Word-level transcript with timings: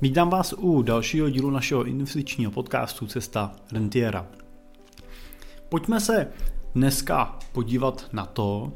vítám 0.00 0.30
vás 0.30 0.54
u 0.58 0.82
dalšího 0.82 1.30
dílu 1.30 1.50
našeho 1.50 1.84
investičního 1.84 2.50
podcastu 2.50 3.06
Cesta 3.06 3.52
Rentiera. 3.72 4.26
Pojďme 5.68 6.00
se 6.00 6.28
dneska 6.74 7.38
podívat 7.52 8.04
na 8.12 8.26
to, 8.26 8.72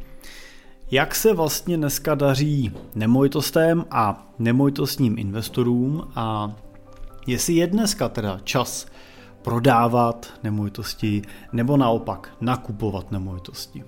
jak 0.90 1.14
se 1.14 1.34
vlastně 1.34 1.76
dneska 1.76 2.14
daří 2.14 2.72
nemovitostem 2.94 3.84
a 3.90 4.32
nemovitostním 4.38 5.18
investorům 5.18 6.08
a 6.14 6.52
jestli 7.26 7.54
je 7.54 7.66
dneska 7.66 8.08
teda 8.08 8.40
čas 8.44 8.86
prodávat 9.42 10.32
nemovitosti 10.42 11.22
nebo 11.52 11.76
naopak 11.76 12.32
nakupovat 12.40 13.10
nemovitosti. 13.10 13.84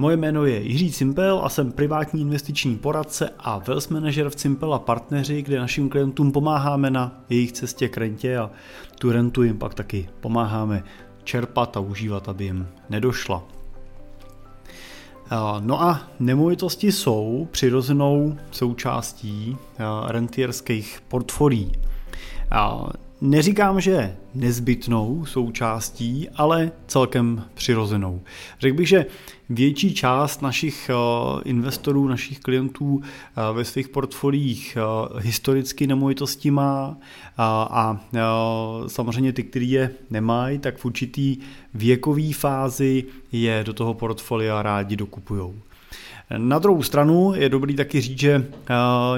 Moje 0.00 0.16
jméno 0.16 0.46
je 0.46 0.62
Jiří 0.62 0.92
Cimpel 0.92 1.40
a 1.44 1.48
jsem 1.48 1.72
privátní 1.72 2.20
investiční 2.20 2.76
poradce 2.76 3.30
a 3.38 3.58
wealth 3.58 3.90
manager 3.90 4.30
v 4.30 4.36
Cimpel 4.36 4.74
a 4.74 4.78
partneři, 4.78 5.42
kde 5.42 5.58
našim 5.58 5.88
klientům 5.88 6.32
pomáháme 6.32 6.90
na 6.90 7.24
jejich 7.28 7.52
cestě 7.52 7.88
k 7.88 7.96
rentě 7.96 8.38
a 8.38 8.50
tu 8.98 9.12
rentu 9.12 9.42
jim 9.42 9.58
pak 9.58 9.74
taky 9.74 10.08
pomáháme 10.20 10.84
čerpat 11.24 11.76
a 11.76 11.80
užívat, 11.80 12.28
aby 12.28 12.44
jim 12.44 12.68
nedošla. 12.90 13.42
No 15.60 15.82
a 15.82 16.02
nemovitosti 16.20 16.92
jsou 16.92 17.48
přirozenou 17.50 18.36
součástí 18.50 19.56
rentierských 20.06 21.02
portfolií. 21.08 21.72
Neříkám, 23.22 23.80
že 23.80 24.16
nezbytnou 24.34 25.24
součástí, 25.24 26.28
ale 26.36 26.72
celkem 26.86 27.44
přirozenou. 27.54 28.20
Řekl 28.60 28.76
bych, 28.76 28.88
že 28.88 29.06
větší 29.50 29.94
část 29.94 30.42
našich 30.42 30.90
eh, 30.90 30.94
investorů, 31.44 32.08
našich 32.08 32.40
klientů 32.40 33.00
eh, 33.02 33.52
ve 33.52 33.64
svých 33.64 33.88
portfoliích 33.88 34.76
eh, 34.76 35.20
historicky 35.20 35.86
nemovitosti 35.86 36.50
má 36.50 36.96
a 37.38 38.00
samozřejmě 38.86 39.32
ty, 39.32 39.42
kteří 39.42 39.70
je 39.70 39.90
nemají, 40.10 40.58
tak 40.58 40.76
v 40.76 40.84
určitý 40.84 41.38
věkový 41.74 42.32
fázi 42.32 43.04
je 43.32 43.64
do 43.66 43.72
toho 43.72 43.94
portfolia 43.94 44.62
rádi 44.62 44.96
dokupujou. 44.96 45.54
Na 46.36 46.58
druhou 46.58 46.82
stranu 46.82 47.32
je 47.34 47.48
dobrý 47.48 47.76
taky 47.76 48.00
říct, 48.00 48.20
že 48.20 48.46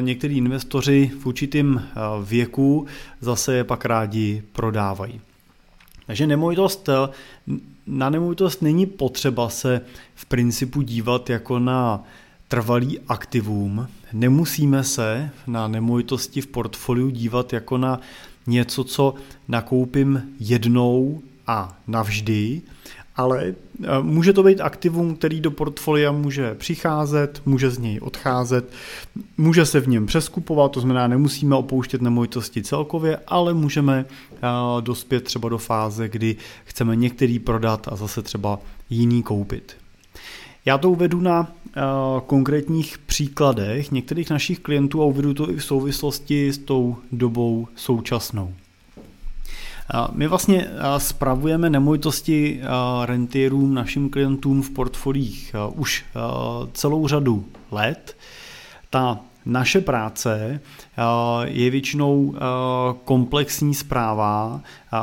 někteří 0.00 0.36
investoři 0.36 1.10
v 1.20 1.26
určitém 1.26 1.88
věku 2.24 2.86
zase 3.20 3.54
je 3.54 3.64
pak 3.64 3.84
rádi 3.84 4.42
prodávají. 4.52 5.20
Takže 6.06 6.26
nemovitost, 6.26 6.88
na 7.86 8.10
nemovitost 8.10 8.62
není 8.62 8.86
potřeba 8.86 9.48
se 9.48 9.80
v 10.14 10.26
principu 10.26 10.82
dívat 10.82 11.30
jako 11.30 11.58
na 11.58 12.04
trvalý 12.48 12.98
aktivum. 13.08 13.88
Nemusíme 14.12 14.84
se 14.84 15.30
na 15.46 15.68
nemovitosti 15.68 16.40
v 16.40 16.46
portfoliu 16.46 17.10
dívat 17.10 17.52
jako 17.52 17.78
na 17.78 18.00
něco, 18.46 18.84
co 18.84 19.14
nakoupím 19.48 20.22
jednou 20.40 21.22
a 21.46 21.78
navždy, 21.86 22.62
ale 23.22 23.44
eh, 23.44 23.86
může 24.02 24.32
to 24.32 24.42
být 24.42 24.60
aktivum, 24.60 25.16
který 25.16 25.40
do 25.40 25.50
portfolia 25.50 26.12
může 26.12 26.54
přicházet, 26.54 27.42
může 27.46 27.70
z 27.70 27.78
něj 27.78 27.98
odcházet, 28.02 28.72
může 29.36 29.66
se 29.66 29.80
v 29.80 29.88
něm 29.88 30.06
přeskupovat, 30.06 30.72
to 30.72 30.80
znamená, 30.80 31.08
nemusíme 31.08 31.56
opouštět 31.56 32.02
nemovitosti 32.02 32.62
celkově, 32.62 33.18
ale 33.26 33.54
můžeme 33.54 34.04
eh, 34.34 34.38
dospět 34.80 35.24
třeba 35.24 35.48
do 35.48 35.58
fáze, 35.58 36.08
kdy 36.08 36.36
chceme 36.64 36.96
některý 36.96 37.38
prodat 37.38 37.88
a 37.92 37.96
zase 37.96 38.22
třeba 38.22 38.58
jiný 38.90 39.22
koupit. 39.22 39.76
Já 40.64 40.78
to 40.78 40.90
uvedu 40.90 41.20
na 41.20 41.40
uh, 41.40 42.20
konkrétních 42.26 42.98
příkladech 42.98 43.90
některých 43.90 44.30
našich 44.30 44.60
klientů 44.60 45.02
a 45.02 45.04
uvedu 45.04 45.34
to 45.34 45.50
i 45.50 45.56
v 45.56 45.64
souvislosti 45.64 46.52
s 46.52 46.58
tou 46.58 46.96
dobou 47.12 47.68
současnou. 47.74 48.54
My 50.12 50.26
vlastně 50.26 50.66
spravujeme 50.98 51.70
nemovitosti 51.70 52.60
rentierům, 53.04 53.74
našim 53.74 54.10
klientům 54.10 54.62
v 54.62 54.70
portfolích 54.70 55.54
už 55.74 56.04
celou 56.72 57.08
řadu 57.08 57.44
let. 57.70 58.16
Ta 58.90 59.18
naše 59.46 59.80
práce 59.80 60.60
je 61.44 61.70
většinou 61.70 62.34
komplexní 63.04 63.74
zpráva, 63.74 64.60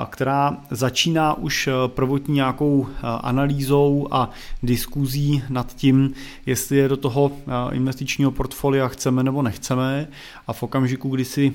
která 0.09 0.57
začíná 0.71 1.33
už 1.33 1.69
prvotní 1.87 2.35
nějakou 2.35 2.87
analýzou 3.03 4.07
a 4.11 4.29
diskuzí 4.63 5.43
nad 5.49 5.75
tím, 5.75 6.13
jestli 6.45 6.77
je 6.77 6.89
do 6.89 6.97
toho 6.97 7.31
investičního 7.71 8.31
portfolia 8.31 8.87
chceme 8.87 9.23
nebo 9.23 9.41
nechceme 9.41 10.07
a 10.47 10.53
v 10.53 10.63
okamžiku, 10.63 11.09
kdy 11.09 11.25
si 11.25 11.53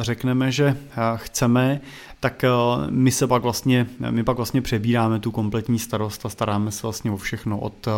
řekneme, 0.00 0.52
že 0.52 0.76
chceme, 1.16 1.80
tak 2.20 2.44
my 2.90 3.10
se 3.10 3.26
pak 3.26 3.42
vlastně, 3.42 3.86
my 4.10 4.24
pak 4.24 4.36
vlastně 4.36 4.62
přebíráme 4.62 5.18
tu 5.18 5.30
kompletní 5.30 5.78
starost 5.78 6.26
a 6.26 6.28
staráme 6.28 6.70
se 6.70 6.82
vlastně 6.82 7.10
o 7.10 7.16
všechno 7.16 7.58
od 7.58 7.88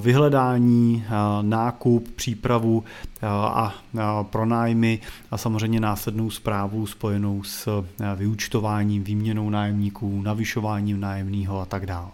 vyhledání, 0.00 1.04
nákup, 1.42 2.08
přípravu 2.08 2.84
a 3.22 3.74
pronájmy 4.22 5.00
a 5.30 5.38
samozřejmě 5.38 5.80
následnou 5.80 6.30
zprávu 6.30 6.86
spojenou 6.86 7.42
s 7.42 7.84
vyučtováním, 8.16 9.04
výměnou 9.04 9.50
nájemníků, 9.50 10.22
navyšováním 10.22 11.00
nájemního 11.00 11.60
a 11.60 11.64
tak 11.64 11.86
dále. 11.86 12.10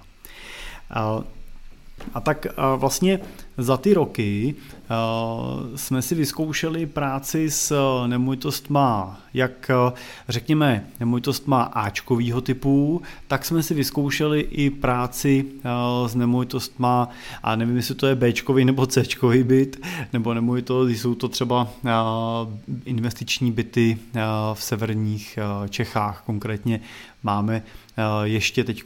A 2.14 2.20
tak 2.20 2.47
vlastně 2.76 3.20
za 3.59 3.76
ty 3.76 3.94
roky 3.94 4.54
jsme 5.75 6.03
si 6.03 6.14
vyzkoušeli 6.14 6.86
práci 6.86 7.50
s 7.50 7.75
nemovitostma, 8.06 9.20
jak 9.34 9.70
řekněme 10.28 10.87
nemovitostma 11.00 11.62
Ačkovýho 11.62 12.41
typu, 12.41 13.03
tak 13.28 13.44
jsme 13.44 13.62
si 13.62 13.75
vyzkoušeli 13.75 14.41
i 14.41 14.70
práci 14.70 15.44
s 16.06 16.14
nemovitostma, 16.14 17.08
a 17.42 17.56
nevím, 17.56 17.76
jestli 17.76 17.94
to 17.94 18.06
je 18.06 18.14
Bčkový 18.14 18.64
nebo 18.64 18.87
Cčkový 18.87 19.42
byt, 19.42 19.87
nebo 20.12 20.34
nemovitost, 20.34 20.91
jsou 20.91 21.14
to 21.14 21.28
třeba 21.28 21.69
investiční 22.84 23.53
byty 23.53 23.98
v 24.54 24.62
severních 24.62 25.38
Čechách, 25.69 26.22
konkrétně. 26.26 26.81
Máme 27.22 27.62
ještě 28.22 28.64
teď 28.64 28.82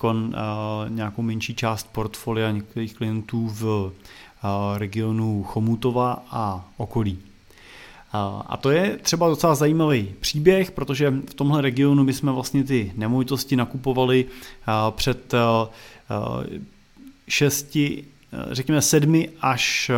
nějakou 0.89 1.23
menší 1.23 1.55
část 1.55 1.93
portfolia 1.93 2.51
některých 2.51 2.95
klientů 2.95 3.49
v 3.49 3.93
regionu 4.77 5.43
Chomutova 5.43 6.25
a 6.31 6.69
okolí. 6.77 7.19
A 8.47 8.57
to 8.61 8.71
je 8.71 8.99
třeba 9.03 9.29
docela 9.29 9.55
zajímavý 9.55 10.09
příběh, 10.21 10.71
protože 10.71 11.11
v 11.31 11.35
tomhle 11.35 11.63
regionu 11.63 12.05
my 12.05 12.13
jsme 12.13 12.33
vlastně 12.33 12.65
ty 12.65 12.93
nemovitosti 12.97 13.57
nakupovali 13.57 14.25
před 14.91 15.35
šesti, 17.29 18.05
řekněme 18.51 18.83
sedmi 18.83 19.29
až 19.41 19.91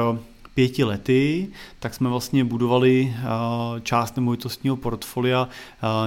pěti 0.54 0.84
lety, 0.84 1.48
tak 1.78 1.94
jsme 1.94 2.08
vlastně 2.08 2.44
budovali 2.44 3.14
část 3.82 4.16
nemovitostního 4.16 4.76
portfolia 4.76 5.48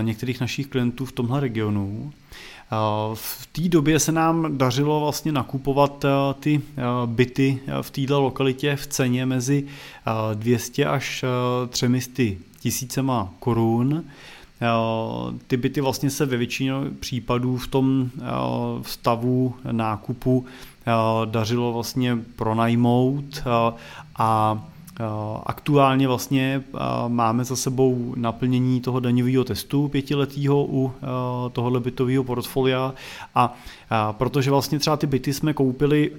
některých 0.02 0.42
našich 0.42 0.68
klientů 0.68 1.06
v 1.06 1.12
tomhle 1.12 1.40
regionu. 1.40 2.14
V 3.14 3.48
té 3.52 3.70
době 3.70 4.00
se 4.00 4.12
nám 4.12 4.58
dařilo 4.58 5.00
vlastně 5.00 5.32
nakupovat 5.32 6.06
eh, 6.06 6.10
ty 6.40 6.62
eh, 6.62 6.82
byty 7.06 7.60
eh, 7.68 7.84
v 7.84 7.92
této 7.92 8.22
lokalitě 8.22 8.76
v 8.76 8.88
ceně 8.88 9.26
mezi 9.26 9.68
200 10.34 10.86
až 10.86 11.26
300 11.70 12.24
tisícema 12.60 13.34
korun. 13.40 14.04
Ty 15.48 15.58
byty 15.58 15.82
vlastně 15.82 16.10
se 16.10 16.26
ve 16.26 16.38
většině 16.38 16.74
případů 17.00 17.58
v 17.58 17.68
tom 17.68 18.10
stavu 18.82 19.56
nákupu 19.72 20.46
dařilo 21.26 21.74
vlastně 21.74 22.18
pronajmout 22.36 23.44
a 24.16 24.64
Aktuálně 25.46 26.08
vlastně 26.08 26.64
máme 27.08 27.44
za 27.44 27.56
sebou 27.56 28.14
naplnění 28.18 28.82
toho 28.82 29.00
daňového 29.00 29.44
testu 29.44 29.88
pětiletého 29.88 30.66
u 30.70 30.94
tohohle 31.52 31.80
bytového 31.80 32.24
portfolia. 32.24 32.94
A 33.36 33.58
protože 34.12 34.52
vlastně 34.52 34.80
třeba 34.80 34.98
ty 34.98 35.08
byty 35.08 35.34
jsme 35.34 35.54
koupili 35.54 36.12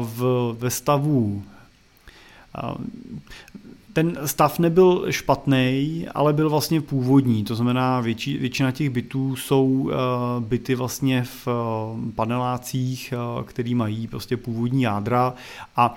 v, 0.00 0.52
ve 0.58 0.70
stavu 0.70 1.42
ten 3.92 4.18
stav 4.24 4.58
nebyl 4.58 5.06
špatný, 5.10 6.06
ale 6.14 6.32
byl 6.32 6.50
vlastně 6.50 6.80
původní, 6.80 7.44
to 7.44 7.54
znamená 7.54 8.00
větši, 8.00 8.38
většina 8.38 8.70
těch 8.70 8.90
bytů 8.90 9.36
jsou 9.36 9.66
uh, 9.66 9.92
byty 10.40 10.74
vlastně 10.74 11.24
v 11.24 11.46
uh, 11.46 12.10
panelácích, 12.14 13.14
který 13.44 13.74
mají 13.74 14.06
prostě 14.06 14.36
původní 14.36 14.82
jádra. 14.82 15.34
A 15.76 15.94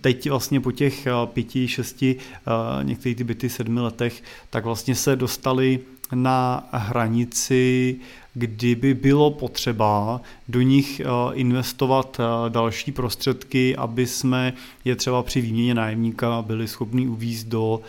teď 0.00 0.30
vlastně 0.30 0.60
po 0.60 0.72
těch 0.72 1.06
pěti, 1.26 1.68
šesti, 1.68 2.16
některých 2.82 3.16
ty 3.16 3.24
byty 3.24 3.48
sedmi 3.48 3.80
letech, 3.80 4.22
tak 4.50 4.64
vlastně 4.64 4.94
se 4.94 5.16
dostali 5.16 5.80
na 6.14 6.68
hranici, 6.72 7.96
kdyby 8.34 8.94
bylo 8.94 9.30
potřeba 9.30 10.20
do 10.48 10.60
nich 10.60 11.02
investovat 11.32 12.20
další 12.48 12.92
prostředky, 12.92 13.76
aby 13.76 14.06
jsme 14.06 14.52
je 14.84 14.96
třeba 14.96 15.22
při 15.22 15.40
výměně 15.40 15.74
nájemníka 15.74 16.42
byli 16.42 16.68
schopni 16.68 17.08
uvízt 17.08 17.46
do 17.46 17.80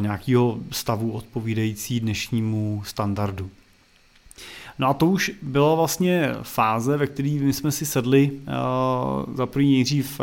nějakého 0.00 0.58
stavu 0.70 1.12
odpovídající 1.12 2.00
dnešnímu 2.00 2.82
standardu. 2.86 3.50
No 4.78 4.88
a 4.88 4.94
to 4.94 5.06
už 5.06 5.32
byla 5.42 5.74
vlastně 5.74 6.30
fáze, 6.42 6.96
ve 6.96 7.06
které 7.06 7.28
jsme 7.28 7.72
si 7.72 7.86
sedli 7.86 8.30
za 9.34 9.46
první 9.46 9.72
nejdřív 9.72 10.20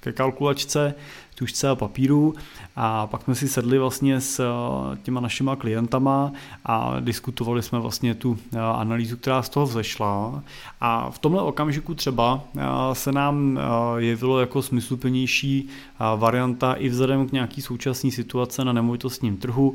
ke 0.00 0.12
kalkulačce, 0.12 0.94
tušce 1.40 1.68
a 1.68 1.74
papíru 1.74 2.34
a 2.76 3.06
pak 3.06 3.22
jsme 3.22 3.34
si 3.34 3.48
sedli 3.48 3.78
vlastně 3.78 4.20
s 4.20 4.40
uh, 4.40 4.96
těma 4.96 5.20
našima 5.20 5.56
klientama 5.56 6.32
a 6.64 7.00
diskutovali 7.00 7.62
jsme 7.62 7.78
vlastně 7.78 8.14
tu 8.14 8.30
uh, 8.30 8.60
analýzu, 8.60 9.16
která 9.16 9.42
z 9.42 9.48
toho 9.48 9.66
vzešla 9.66 10.42
a 10.80 11.10
v 11.10 11.18
tomhle 11.18 11.42
okamžiku 11.42 11.94
třeba 11.94 12.34
uh, 12.34 12.62
se 12.92 13.12
nám 13.12 13.58
jevilo 13.96 14.40
jako 14.40 14.62
smysluplnější 14.62 15.68
varianta 16.16 16.74
i 16.74 16.88
vzhledem 16.88 17.28
k 17.28 17.32
nějaký 17.32 17.62
současné 17.62 18.10
situace 18.10 18.64
na 18.64 18.72
nemovitostním 18.72 19.36
trhu 19.36 19.74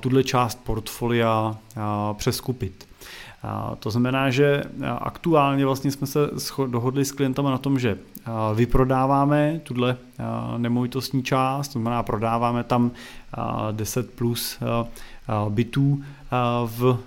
tuhle 0.00 0.24
část 0.24 0.64
portfolia 0.64 1.56
přeskupit. 2.16 2.93
To 3.78 3.90
znamená, 3.90 4.30
že 4.30 4.62
aktuálně 4.98 5.64
vlastně 5.64 5.90
jsme 5.90 6.06
se 6.06 6.18
dohodli 6.66 7.04
s 7.04 7.12
klientama 7.12 7.50
na 7.50 7.58
tom, 7.58 7.78
že 7.78 7.98
vyprodáváme 8.54 9.60
tuhle 9.62 9.96
nemovitostní 10.56 11.22
část, 11.22 11.68
to 11.68 11.72
znamená 11.72 12.02
prodáváme 12.02 12.64
tam 12.64 12.90
10 13.72 14.14
plus 14.14 14.58
bytů 15.48 16.02
v, 16.66 16.98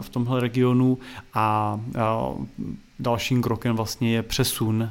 v 0.00 0.08
tomhle 0.08 0.40
regionu. 0.40 0.98
A 1.34 1.80
dalším 2.98 3.42
krokem 3.42 3.76
vlastně 3.76 4.12
je 4.12 4.22
přesun 4.22 4.90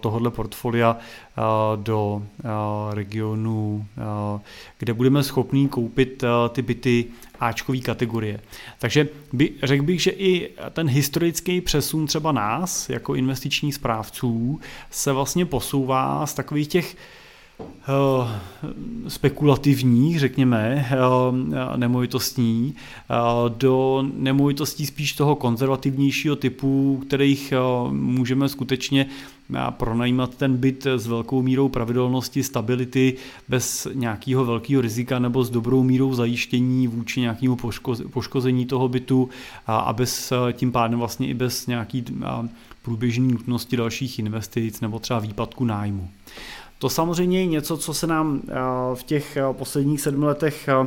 tohohle 0.00 0.30
portfolia 0.30 0.96
do 1.76 2.22
regionu, 2.90 3.86
kde 4.78 4.94
budeme 4.94 5.22
schopni 5.22 5.68
koupit 5.68 6.24
ty 6.48 6.62
byty 6.62 7.04
Ačkové 7.40 7.78
kategorie. 7.78 8.40
Takže 8.78 9.08
by, 9.32 9.52
řekl 9.62 9.82
bych, 9.82 10.02
že 10.02 10.10
i 10.10 10.50
ten 10.70 10.88
historický 10.88 11.60
přesun 11.60 12.06
třeba 12.06 12.32
nás, 12.32 12.88
jako 12.88 13.14
investičních 13.14 13.74
správců, 13.74 14.60
se 14.90 15.12
vlastně 15.12 15.46
posouvá 15.46 16.26
z 16.26 16.34
takových 16.34 16.68
těch 16.68 16.96
spekulativních, 19.08 20.20
řekněme, 20.20 20.86
eh, 20.90 21.76
nemovitostní, 21.76 22.74
eh, 22.74 23.14
do 23.48 24.04
nemovitostí 24.14 24.86
spíš 24.86 25.12
toho 25.12 25.36
konzervativnějšího 25.36 26.36
typu, 26.36 27.02
kterých 27.06 27.52
můžeme 27.90 28.48
skutečně 28.48 29.06
pronajímat 29.70 30.34
ten 30.34 30.56
byt 30.56 30.86
s 30.86 31.06
velkou 31.06 31.42
mírou 31.42 31.68
pravidelnosti, 31.68 32.42
stability, 32.42 33.14
bez 33.48 33.86
nějakého 33.94 34.44
velkého 34.44 34.82
rizika 34.82 35.18
nebo 35.18 35.44
s 35.44 35.50
dobrou 35.50 35.82
mírou 35.82 36.14
zajištění 36.14 36.88
vůči 36.88 37.20
nějakému 37.20 37.56
poškození 38.10 38.66
toho 38.66 38.88
bytu 38.88 39.28
a 39.66 39.92
bez 39.92 40.32
tím 40.52 40.72
pádem 40.72 40.98
vlastně 40.98 41.28
i 41.28 41.34
bez 41.34 41.66
nějaký 41.66 42.04
průběžné 42.82 43.32
nutnosti 43.32 43.76
dalších 43.76 44.18
investic 44.18 44.80
nebo 44.80 44.98
třeba 44.98 45.18
výpadku 45.18 45.64
nájmu. 45.64 46.08
To 46.78 46.88
samozřejmě 46.88 47.40
je 47.40 47.46
něco, 47.46 47.76
co 47.76 47.94
se 47.94 48.06
nám 48.06 48.42
eh, 48.48 48.54
v 48.94 49.02
těch 49.02 49.36
eh, 49.36 49.42
posledních 49.52 50.00
sedmi 50.00 50.24
letech 50.24 50.68
eh, 50.68 50.86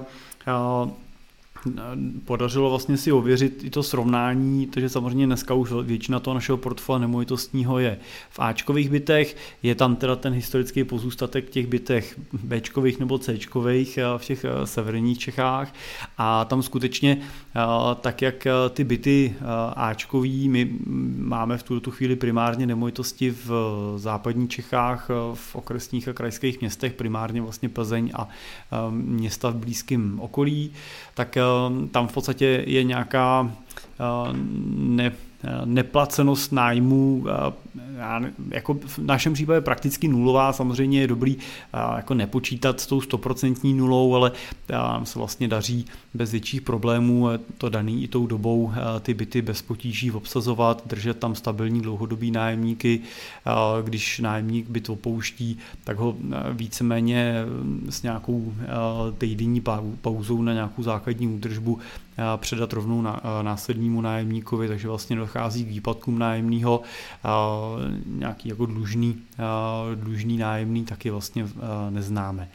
podařilo 2.26 2.70
vlastně 2.70 2.98
si 2.98 3.12
ověřit 3.12 3.64
i 3.64 3.70
to 3.70 3.84
srovnání, 3.84 4.68
takže 4.68 4.90
samozřejmě 4.90 5.26
dneska 5.26 5.54
už 5.54 5.72
většina 5.72 6.20
toho 6.20 6.34
našeho 6.34 6.58
portfolia 6.58 7.02
nemovitostního 7.02 7.80
je 7.80 7.98
v 8.30 8.40
Ačkových 8.40 8.90
bytech, 8.90 9.38
je 9.64 9.76
tam 9.76 9.96
teda 9.96 10.16
ten 10.16 10.34
historický 10.34 10.84
pozůstatek 10.84 11.50
těch 11.50 11.68
bytech 11.68 12.20
Bčkových 12.34 13.00
nebo 13.00 13.18
Cčkových 13.18 13.98
eh, 13.98 14.04
v 14.18 14.26
těch 14.26 14.46
eh, 14.46 14.68
severních 14.68 15.20
Čechách. 15.20 15.74
A 16.18 16.46
tam 16.46 16.64
skutečně 16.64 17.18
eh, 17.56 17.62
tak, 18.02 18.22
jak 18.22 18.48
ty 18.70 18.84
byty 18.84 19.36
Ačkový, 19.76 20.50
my 20.50 20.70
máme 21.18 21.58
v 21.58 21.64
tuto 21.64 21.92
chvíli 21.92 22.16
primárně 22.16 22.68
nemovitosti 22.68 23.32
v 23.32 23.52
západních 23.96 24.50
Čechách, 24.50 25.10
v 25.34 25.56
okresních 25.56 26.08
a 26.08 26.14
krajských 26.14 26.62
městech, 26.62 26.94
primárně 26.94 27.42
vlastně 27.42 27.70
Plzeň 27.70 28.12
a 28.14 28.30
města 28.90 29.50
v 29.50 29.56
blízkém 29.56 30.20
okolí, 30.20 30.72
tak 31.14 31.38
tam 31.92 32.08
v 32.08 32.14
podstatě 32.14 32.64
je 32.68 32.84
nějaká 32.84 33.52
ne, 34.76 35.12
neplacenost 35.66 36.52
nájmu 36.52 37.26
jako 38.50 38.74
v 38.74 38.98
našem 39.00 39.34
případě 39.34 39.62
prakticky 39.62 40.08
nulová, 40.08 40.54
samozřejmě 40.54 41.02
je 41.02 41.08
dobrý 41.08 41.38
jako 41.96 42.14
nepočítat 42.14 42.80
s 42.80 42.88
tou 42.88 43.02
stoprocentní 43.02 43.74
nulou, 43.74 44.16
ale 44.16 44.32
nám 44.70 45.06
se 45.06 45.20
vlastně 45.20 45.48
daří 45.48 45.86
bez 46.14 46.32
větších 46.32 46.62
problémů 46.62 47.28
to 47.58 47.70
daný 47.70 48.04
i 48.04 48.08
tou 48.08 48.28
dobou 48.28 48.72
ty 49.02 49.14
byty 49.14 49.42
bez 49.42 49.62
potíží 49.62 50.12
obsazovat, 50.12 50.88
držet 50.88 51.18
tam 51.20 51.36
stabilní 51.36 51.82
dlouhodobý 51.82 52.32
nájemníky, 52.32 53.00
když 53.84 54.20
nájemník 54.20 54.70
byt 54.70 54.90
opouští, 54.90 55.58
tak 55.84 55.98
ho 55.98 56.16
víceméně 56.54 57.36
s 57.90 58.04
nějakou 58.04 58.54
týdenní 59.18 59.64
pauzou 60.02 60.42
na 60.42 60.54
nějakou 60.54 60.84
základní 60.84 61.28
údržbu 61.28 61.80
předat 62.38 62.74
rovnou 62.74 63.02
na, 63.02 63.22
následnímu 63.42 64.02
nájemníkovi, 64.02 64.68
takže 64.68 64.88
vlastně 64.88 65.16
dochází 65.16 65.66
k 65.66 65.70
výpadkům 65.70 66.20
nájemního 66.20 66.82
nějaký 68.06 68.50
jako 68.50 68.66
dlužný, 68.66 69.16
dlužný 69.96 70.38
nájemný 70.38 70.86
taky 70.86 71.10
vlastně 71.10 71.48
neznáme. 71.90 72.50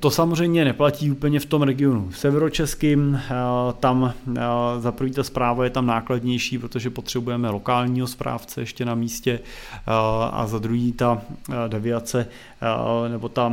To 0.00 0.10
samozřejmě 0.10 0.64
neplatí 0.64 1.10
úplně 1.10 1.40
v 1.40 1.46
tom 1.46 1.62
regionu 1.62 2.12
severočeským, 2.12 3.20
tam 3.80 4.12
za 4.78 4.92
první 4.92 5.14
ta 5.14 5.24
zpráva 5.24 5.64
je 5.64 5.70
tam 5.70 5.86
nákladnější, 5.86 6.58
protože 6.58 6.90
potřebujeme 6.90 7.50
lokálního 7.50 8.06
správce 8.06 8.60
ještě 8.60 8.84
na 8.84 8.94
místě. 8.94 9.40
A 10.32 10.46
za 10.46 10.58
druhý 10.58 10.92
ta 10.92 11.22
deviace 11.68 12.26
nebo 13.08 13.28
ta 13.28 13.52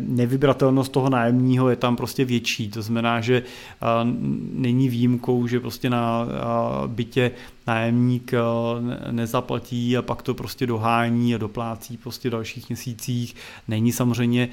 nevybratelnost 0.00 0.92
toho 0.92 1.10
nájemního 1.10 1.70
je 1.70 1.76
tam 1.76 1.96
prostě 1.96 2.24
větší. 2.24 2.68
To 2.70 2.82
znamená, 2.82 3.20
že 3.20 3.42
není 4.52 4.88
výjimkou, 4.88 5.46
že 5.46 5.60
prostě 5.60 5.90
na 5.90 6.26
bytě 6.86 7.30
nájemník 7.66 8.32
nezaplatí 9.10 9.96
a 9.96 10.02
pak 10.02 10.22
to 10.22 10.34
prostě 10.34 10.66
dohání 10.66 11.34
a 11.34 11.38
doplácí 11.38 11.96
prostě 11.96 12.28
v 12.28 12.32
dalších 12.32 12.68
měsících. 12.68 13.34
Není 13.68 13.92
samozřejmě 13.92 14.48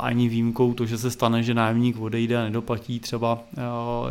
ani 0.00 0.28
výjimkou 0.28 0.74
to, 0.74 0.86
že 0.86 0.98
se 0.98 1.10
stane, 1.10 1.42
že 1.42 1.54
nájemník 1.54 2.00
odejde 2.00 2.36
a 2.36 2.44
nedoplatí 2.44 3.00
třeba 3.00 3.38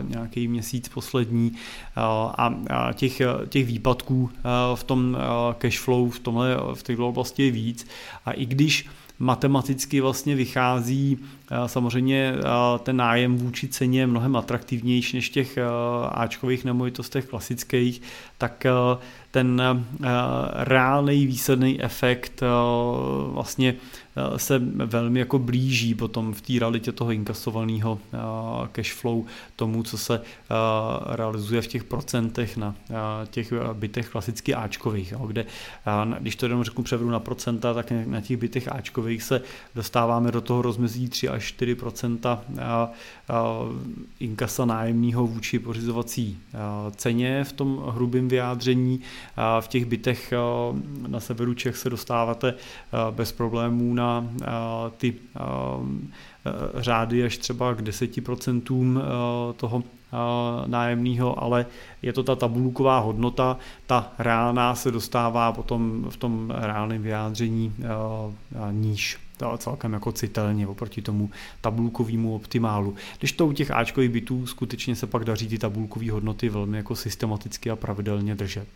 nějaký 0.02 0.48
měsíc 0.48 0.90
poslední 0.90 1.52
a 1.96 2.54
těch, 2.94 3.22
těch 3.50 3.66
výpadků 3.66 4.30
v 4.76 4.84
tom 4.84 5.18
cash 5.58 5.80
flow 5.80 6.10
v, 6.10 6.20
tomhle, 6.20 6.58
v 6.74 6.84
této 6.84 7.10
oblasti 7.10 7.46
je 7.46 7.52
víc 7.52 7.88
a 8.26 8.32
i 8.32 8.46
když 8.46 8.86
matematicky 9.20 10.02
vlastně 10.02 10.36
vychází 10.36 11.18
samozřejmě 11.66 12.34
ten 12.84 12.98
nájem 12.98 13.38
vůči 13.38 13.68
ceně 13.68 14.08
mnohem 14.08 14.36
atraktivnější 14.36 15.18
než 15.18 15.30
těch 15.30 15.58
Ačkových 16.12 16.66
nemovitostech 16.66 17.26
klasických, 17.26 18.02
tak 18.38 18.66
ten 19.38 19.62
reálný 20.54 21.28
výsledný 21.28 21.84
efekt 21.84 22.42
vlastně 23.28 23.76
se 24.38 24.60
velmi 24.86 25.20
jako 25.20 25.40
blíží 25.40 25.96
potom 25.96 26.34
v 26.34 26.42
té 26.42 26.54
realitě 26.60 26.92
toho 26.92 27.12
inkasovaného 27.12 28.00
cash 28.72 28.94
flow 28.94 29.26
tomu, 29.56 29.84
co 29.84 29.98
se 29.98 30.22
realizuje 31.06 31.62
v 31.62 31.68
těch 31.68 31.84
procentech 31.84 32.58
na 32.58 32.76
těch 33.30 33.54
bytech 33.74 34.10
klasicky 34.10 34.54
Ačkových, 34.54 35.14
kde 35.28 35.46
když 36.20 36.36
to 36.36 36.46
jenom 36.46 36.64
řeknu 36.64 36.84
převedu 36.84 37.10
na 37.10 37.20
procenta, 37.20 37.74
tak 37.74 37.92
na 38.06 38.22
těch 38.22 38.38
bytech 38.38 38.68
Ačkových 38.68 39.24
se 39.24 39.42
dostáváme 39.76 40.32
do 40.32 40.42
toho 40.42 40.62
rozmezí 40.62 41.10
3 41.10 41.30
až 41.30 41.54
4% 41.60 42.38
inkasa 44.20 44.66
nájemního 44.66 45.28
vůči 45.28 45.60
pořizovací 45.60 46.38
ceně 46.96 47.44
v 47.44 47.52
tom 47.52 47.84
hrubém 47.88 48.28
vyjádření. 48.28 49.00
V 49.60 49.68
těch 49.68 49.86
bytech 49.86 50.34
na 51.08 51.20
severu 51.20 51.54
Čech 51.54 51.78
se 51.78 51.90
dostáváte 51.90 52.54
bez 53.12 53.32
problémů 53.32 53.94
na 53.94 54.30
ty 54.98 55.14
řády 56.76 57.24
až 57.24 57.38
třeba 57.38 57.76
k 57.76 57.82
10% 57.82 59.02
toho 59.56 59.84
nájemního, 60.66 61.44
ale 61.44 61.66
je 62.02 62.14
to 62.14 62.24
ta 62.24 62.36
tabulková 62.36 63.00
hodnota, 63.00 63.58
ta 63.86 64.12
reálná 64.20 64.76
se 64.76 64.92
dostává 64.92 65.52
potom 65.52 66.06
v 66.10 66.18
tom 66.18 66.54
reálném 66.58 67.02
vyjádření 67.02 67.74
níž. 68.72 69.20
celkem 69.58 69.94
jako 69.94 70.12
citelně 70.12 70.68
oproti 70.68 71.02
tomu 71.02 71.30
tabulkovému 71.62 72.36
optimálu. 72.36 72.96
Když 73.20 73.32
to 73.32 73.48
u 73.48 73.52
těch 73.52 73.72
Ačkových 73.72 74.10
bytů 74.10 74.46
skutečně 74.46 74.96
se 74.96 75.08
pak 75.08 75.26
daří 75.26 75.48
ty 75.48 75.58
tabulkové 75.58 76.12
hodnoty 76.12 76.50
velmi 76.50 76.78
jako 76.78 76.96
systematicky 76.96 77.70
a 77.70 77.76
pravidelně 77.76 78.36
držet. 78.36 78.68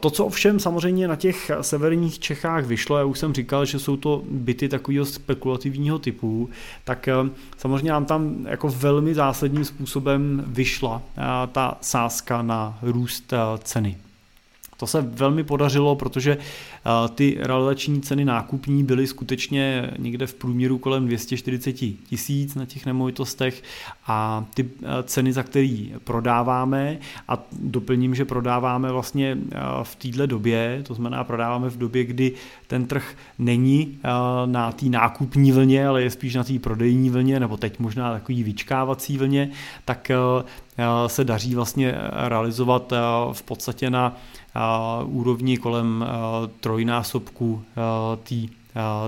To, 0.00 0.10
co 0.10 0.26
ovšem 0.26 0.60
samozřejmě 0.60 1.08
na 1.08 1.16
těch 1.16 1.50
severních 1.60 2.18
Čechách 2.18 2.64
vyšlo, 2.64 2.98
já 2.98 3.04
už 3.04 3.18
jsem 3.18 3.34
říkal, 3.34 3.64
že 3.64 3.78
jsou 3.78 3.96
to 3.96 4.22
byty 4.30 4.68
takového 4.68 5.06
spekulativního 5.06 5.98
typu, 5.98 6.50
tak 6.84 7.08
eh, 7.08 7.14
samozřejmě 7.56 7.90
nám 7.90 8.04
tam 8.04 8.46
jako 8.48 8.68
velmi 8.68 9.14
zásadním 9.14 9.64
způsobem 9.64 10.44
vyšla 10.46 11.02
eh, 11.16 11.22
ta 11.52 11.78
sázka 11.80 12.42
na 12.42 12.78
růst 12.82 13.32
eh, 13.32 13.36
ceny. 13.58 13.96
To 14.82 14.86
se 14.86 15.00
velmi 15.00 15.44
podařilo, 15.44 15.96
protože 15.96 16.32
eh, 16.38 17.08
ty 17.14 17.38
realizační 17.40 18.00
ceny 18.00 18.24
nákupní 18.24 18.84
byly 18.84 19.06
skutečně 19.06 19.90
někde 19.98 20.26
v 20.26 20.34
průměru 20.34 20.78
kolem 20.78 21.06
240 21.06 21.72
tisíc 21.72 22.54
na 22.54 22.66
těch 22.66 22.86
nemovitostech 22.86 23.62
a 24.06 24.44
ty 24.54 24.70
eh, 24.82 24.86
ceny, 25.02 25.32
za 25.32 25.42
který 25.42 25.94
prodáváme 26.04 26.98
a 27.28 27.38
doplním, 27.52 28.14
že 28.14 28.24
prodáváme 28.24 28.92
vlastně 28.92 29.38
eh, 29.52 29.58
v 29.82 29.96
této 29.96 30.26
době, 30.26 30.82
to 30.86 30.94
znamená 30.94 31.24
prodáváme 31.24 31.70
v 31.70 31.78
době, 31.78 32.04
kdy 32.04 32.32
ten 32.66 32.86
trh 32.86 33.14
není 33.38 33.98
na 34.46 34.72
té 34.72 34.86
nákupní 34.86 35.52
vlně, 35.52 35.86
ale 35.86 36.02
je 36.02 36.10
spíš 36.10 36.34
na 36.34 36.44
té 36.44 36.58
prodejní 36.58 37.10
vlně, 37.10 37.40
nebo 37.40 37.56
teď 37.56 37.78
možná 37.78 38.12
takový 38.12 38.42
vyčkávací 38.42 39.18
vlně, 39.18 39.50
tak 39.84 40.10
se 41.06 41.24
daří 41.24 41.54
vlastně 41.54 41.94
realizovat 42.28 42.92
v 43.32 43.42
podstatě 43.42 43.90
na 43.90 44.16
úrovni 45.04 45.58
kolem 45.58 46.04
trojnásobku 46.60 47.62
té 48.22 48.34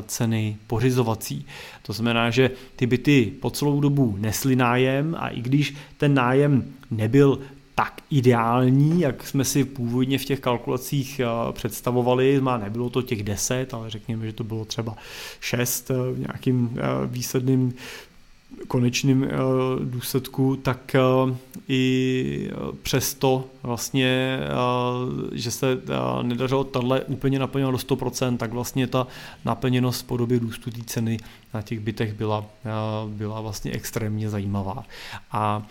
ceny 0.06 0.56
pořizovací. 0.66 1.46
To 1.82 1.92
znamená, 1.92 2.30
že 2.30 2.50
ty 2.76 2.86
byty 2.86 3.32
po 3.40 3.50
celou 3.50 3.80
dobu 3.80 4.16
nesly 4.18 4.56
nájem 4.56 5.16
a 5.18 5.28
i 5.28 5.40
když 5.40 5.74
ten 5.96 6.14
nájem 6.14 6.64
nebyl 6.90 7.38
tak 7.74 8.00
ideální, 8.10 9.00
jak 9.00 9.26
jsme 9.26 9.44
si 9.44 9.64
původně 9.64 10.18
v 10.18 10.24
těch 10.24 10.40
kalkulacích 10.40 11.20
představovali, 11.52 12.40
má 12.40 12.58
nebylo 12.58 12.90
to 12.90 13.02
těch 13.02 13.22
10, 13.22 13.74
ale 13.74 13.90
řekněme, 13.90 14.26
že 14.26 14.32
to 14.32 14.44
bylo 14.44 14.64
třeba 14.64 14.96
6 15.40 15.88
v 15.88 16.18
nějakým 16.18 16.78
výsledným 17.06 17.74
konečným 18.68 19.28
důsledku, 19.84 20.56
tak 20.56 20.96
i 21.68 22.50
přesto 22.82 23.44
vlastně, 23.62 24.40
že 25.32 25.50
se 25.50 25.78
nedařilo 26.22 26.64
tohle 26.64 27.04
úplně 27.04 27.38
naplnit 27.38 27.70
do 27.70 27.76
100%, 27.76 28.36
tak 28.36 28.52
vlastně 28.52 28.86
ta 28.86 29.06
naplněnost 29.44 30.02
v 30.02 30.06
podobě 30.06 30.38
růstu 30.38 30.70
té 30.70 30.80
ceny 30.86 31.18
na 31.54 31.62
těch 31.62 31.80
bytech 31.80 32.14
byla, 32.14 32.44
byla 33.06 33.40
vlastně 33.40 33.72
extrémně 33.72 34.30
zajímavá. 34.30 34.84
A 35.32 35.66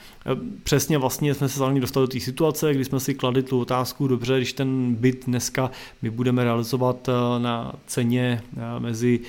přesně 0.64 0.98
vlastně 0.98 1.34
jsme 1.34 1.50
se 1.50 1.60
zároveň 1.60 1.82
dostali 1.82 2.08
do 2.08 2.12
té 2.12 2.20
situace, 2.20 2.74
kdy 2.74 2.86
jsme 2.86 3.00
si 3.00 3.14
kladli 3.14 3.44
tu 3.44 3.60
otázku, 3.60 4.08
dobře, 4.08 4.38
když 4.38 4.54
ten 4.54 4.96
byt 4.96 5.26
dneska 5.26 5.72
my 6.02 6.10
budeme 6.10 6.44
realizovat 6.44 7.10
na 7.38 7.74
ceně 7.86 8.42
mezi 8.80 9.20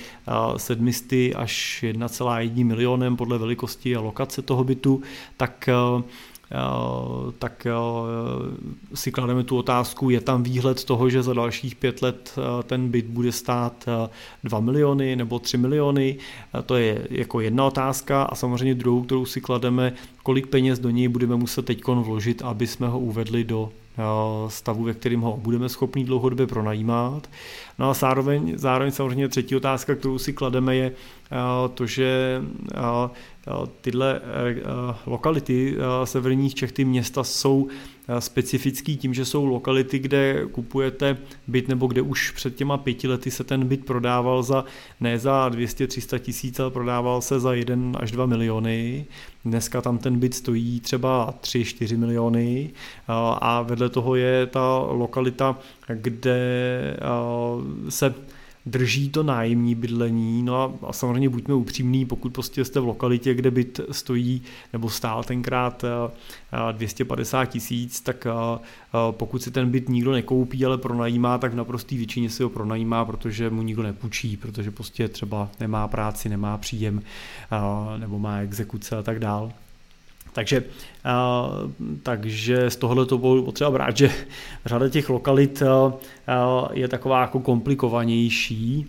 700 0.57 1.11
až 1.35 1.83
1,1 1.87 2.65
milionem 2.65 3.15
podle 3.17 3.37
velikosti 3.37 3.95
a 3.95 4.01
lokace 4.01 4.41
toho 4.41 4.63
bytu, 4.63 5.01
tak 5.37 5.69
tak 7.39 7.67
si 8.93 9.11
klademe 9.11 9.43
tu 9.43 9.57
otázku, 9.57 10.09
je 10.09 10.21
tam 10.21 10.43
výhled 10.43 10.83
toho, 10.83 11.09
že 11.09 11.23
za 11.23 11.33
dalších 11.33 11.75
pět 11.75 12.01
let 12.01 12.35
ten 12.63 12.89
byt 12.89 13.05
bude 13.05 13.31
stát 13.31 13.85
2 14.43 14.59
miliony 14.59 15.15
nebo 15.15 15.39
3 15.39 15.57
miliony. 15.57 16.17
To 16.65 16.75
je 16.75 17.07
jako 17.09 17.39
jedna 17.39 17.65
otázka 17.65 18.23
a 18.23 18.35
samozřejmě 18.35 18.75
druhou, 18.75 19.01
kterou 19.01 19.25
si 19.25 19.41
klademe, 19.41 19.93
kolik 20.23 20.47
peněz 20.47 20.79
do 20.79 20.89
něj 20.89 21.07
budeme 21.07 21.35
muset 21.35 21.65
teď 21.65 21.87
vložit, 21.87 22.41
aby 22.41 22.67
jsme 22.67 22.87
ho 22.87 22.99
uvedli 22.99 23.43
do 23.43 23.71
stavu, 24.47 24.83
ve 24.83 24.93
kterém 24.93 25.21
ho 25.21 25.37
budeme 25.37 25.69
schopni 25.69 26.05
dlouhodobě 26.05 26.47
pronajímat. 26.47 27.29
No 27.79 27.89
a 27.89 27.93
zároveň, 27.93 28.53
zároveň 28.57 28.91
samozřejmě 28.91 29.27
třetí 29.27 29.55
otázka, 29.55 29.95
kterou 29.95 30.17
si 30.17 30.33
klademe, 30.33 30.75
je 30.75 30.91
to, 31.73 31.85
že 31.85 32.41
tyhle 33.81 34.21
lokality 35.05 35.75
severních 36.03 36.55
Čech, 36.55 36.71
ty 36.71 36.85
města 36.85 37.23
jsou 37.23 37.67
specifický 38.19 38.97
tím, 38.97 39.13
že 39.13 39.25
jsou 39.25 39.45
lokality, 39.45 39.99
kde 39.99 40.45
kupujete 40.51 41.17
byt 41.47 41.67
nebo 41.67 41.87
kde 41.87 42.01
už 42.01 42.31
před 42.31 42.55
těma 42.55 42.77
pěti 42.77 43.07
lety 43.07 43.31
se 43.31 43.43
ten 43.43 43.67
byt 43.67 43.85
prodával 43.85 44.43
za 44.43 44.65
ne 44.99 45.19
za 45.19 45.49
200-300 45.49 46.19
tisíc, 46.19 46.59
ale 46.59 46.71
prodával 46.71 47.21
se 47.21 47.39
za 47.39 47.53
1 47.53 47.99
až 47.99 48.11
2 48.11 48.25
miliony. 48.25 49.05
Dneska 49.45 49.81
tam 49.81 49.97
ten 49.97 50.19
byt 50.19 50.33
stojí 50.33 50.79
třeba 50.79 51.33
3-4 51.41 51.97
miliony 51.97 52.71
a 53.07 53.61
vedle 53.61 53.89
toho 53.89 54.15
je 54.15 54.45
ta 54.45 54.77
lokalita, 54.77 55.59
kde 55.87 56.37
se 57.89 58.15
drží 58.65 59.09
to 59.09 59.23
nájemní 59.23 59.75
bydlení. 59.75 60.43
No 60.43 60.61
a, 60.61 60.87
a 60.87 60.93
samozřejmě 60.93 61.29
buďme 61.29 61.53
upřímní, 61.53 62.05
pokud 62.05 62.33
prostě 62.33 62.65
jste 62.65 62.79
v 62.79 62.85
lokalitě, 62.85 63.33
kde 63.33 63.51
byt 63.51 63.79
stojí 63.91 64.41
nebo 64.73 64.89
stál 64.89 65.23
tenkrát 65.23 65.85
250 66.71 67.39
eh, 67.39 67.43
eh, 67.43 67.47
tisíc, 67.47 68.01
tak 68.01 68.27
eh, 68.27 68.59
pokud 69.11 69.43
si 69.43 69.51
ten 69.51 69.71
byt 69.71 69.89
nikdo 69.89 70.11
nekoupí, 70.11 70.65
ale 70.65 70.77
pronajímá, 70.77 71.37
tak 71.37 71.53
v 71.53 71.55
naprostý 71.55 71.97
většině 71.97 72.29
si 72.29 72.43
ho 72.43 72.49
pronajímá, 72.49 73.05
protože 73.05 73.49
mu 73.49 73.61
nikdo 73.61 73.83
nepůjčí, 73.83 74.37
protože 74.37 74.71
prostě 74.71 75.07
třeba 75.07 75.49
nemá 75.59 75.87
práci, 75.87 76.29
nemá 76.29 76.57
příjem 76.57 77.01
nebo 77.97 78.19
má 78.19 78.37
exekuce 78.37 78.97
a 78.97 79.01
tak 79.01 79.19
dál. 79.19 79.51
Takže, 80.35 80.61
uh, 80.61 81.71
takže 82.03 82.69
z 82.69 82.75
tohohle 82.75 83.05
to 83.05 83.17
bylo 83.17 83.43
potřeba 83.43 83.71
brát, 83.71 83.97
že 83.97 84.11
řada 84.65 84.89
těch 84.89 85.09
lokalit 85.09 85.61
uh, 85.61 85.93
je 86.73 86.87
taková 86.87 87.21
jako 87.21 87.39
komplikovanější, 87.39 88.85